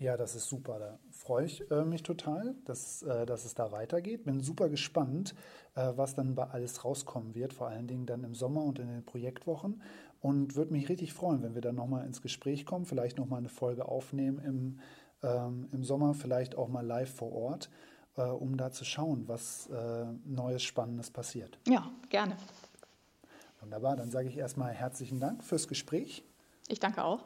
Ja, 0.00 0.16
das 0.16 0.34
ist 0.34 0.48
super. 0.48 0.78
Da 0.78 0.98
freue 1.10 1.44
ich 1.44 1.70
äh, 1.70 1.84
mich 1.84 2.02
total, 2.02 2.54
dass, 2.64 3.02
äh, 3.02 3.26
dass 3.26 3.44
es 3.44 3.54
da 3.54 3.70
weitergeht. 3.70 4.24
Bin 4.24 4.40
super 4.40 4.70
gespannt, 4.70 5.34
äh, 5.74 5.92
was 5.94 6.14
dann 6.14 6.34
bei 6.34 6.44
alles 6.44 6.86
rauskommen 6.86 7.34
wird, 7.34 7.52
vor 7.52 7.66
allen 7.68 7.86
Dingen 7.86 8.06
dann 8.06 8.24
im 8.24 8.34
Sommer 8.34 8.64
und 8.64 8.78
in 8.78 8.88
den 8.88 9.04
Projektwochen. 9.04 9.82
Und 10.22 10.56
würde 10.56 10.72
mich 10.72 10.88
richtig 10.88 11.12
freuen, 11.12 11.42
wenn 11.42 11.54
wir 11.54 11.60
dann 11.60 11.74
nochmal 11.74 12.06
ins 12.06 12.22
Gespräch 12.22 12.64
kommen, 12.64 12.86
vielleicht 12.86 13.18
nochmal 13.18 13.40
eine 13.40 13.50
Folge 13.50 13.86
aufnehmen 13.86 14.38
im 14.38 14.78
ähm, 15.22 15.68
im 15.72 15.84
Sommer 15.84 16.14
vielleicht 16.14 16.56
auch 16.56 16.68
mal 16.68 16.84
live 16.84 17.14
vor 17.14 17.32
Ort, 17.32 17.70
äh, 18.16 18.22
um 18.22 18.56
da 18.56 18.70
zu 18.70 18.84
schauen, 18.84 19.24
was 19.26 19.68
äh, 19.68 20.06
Neues, 20.24 20.62
Spannendes 20.62 21.10
passiert. 21.10 21.58
Ja, 21.68 21.90
gerne. 22.08 22.36
Wunderbar, 23.60 23.96
dann 23.96 24.10
sage 24.10 24.28
ich 24.28 24.36
erstmal 24.36 24.72
herzlichen 24.72 25.20
Dank 25.20 25.44
fürs 25.44 25.68
Gespräch. 25.68 26.24
Ich 26.68 26.80
danke 26.80 27.04
auch. 27.04 27.24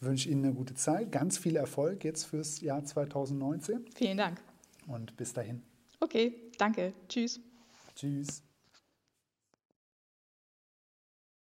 Wünsche 0.00 0.28
Ihnen 0.28 0.44
eine 0.44 0.54
gute 0.54 0.74
Zeit, 0.74 1.12
ganz 1.12 1.38
viel 1.38 1.56
Erfolg 1.56 2.04
jetzt 2.04 2.24
fürs 2.24 2.60
Jahr 2.60 2.84
2019. 2.84 3.86
Vielen 3.94 4.18
Dank. 4.18 4.40
Und 4.86 5.16
bis 5.16 5.32
dahin. 5.32 5.62
Okay, 6.00 6.34
danke. 6.58 6.92
Tschüss. 7.08 7.40
Tschüss. 7.94 8.42